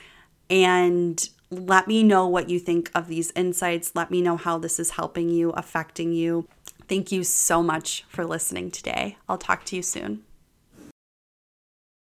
and 0.49 1.29
let 1.49 1.87
me 1.87 2.01
know 2.01 2.27
what 2.27 2.49
you 2.49 2.59
think 2.59 2.89
of 2.95 3.07
these 3.07 3.31
insights. 3.35 3.91
Let 3.93 4.09
me 4.09 4.21
know 4.21 4.37
how 4.37 4.57
this 4.57 4.79
is 4.79 4.91
helping 4.91 5.29
you, 5.29 5.49
affecting 5.51 6.13
you. 6.13 6.47
Thank 6.87 7.11
you 7.11 7.23
so 7.23 7.61
much 7.61 8.05
for 8.07 8.25
listening 8.25 8.71
today. 8.71 9.17
I'll 9.27 9.37
talk 9.37 9.65
to 9.65 9.75
you 9.75 9.81
soon. 9.81 10.23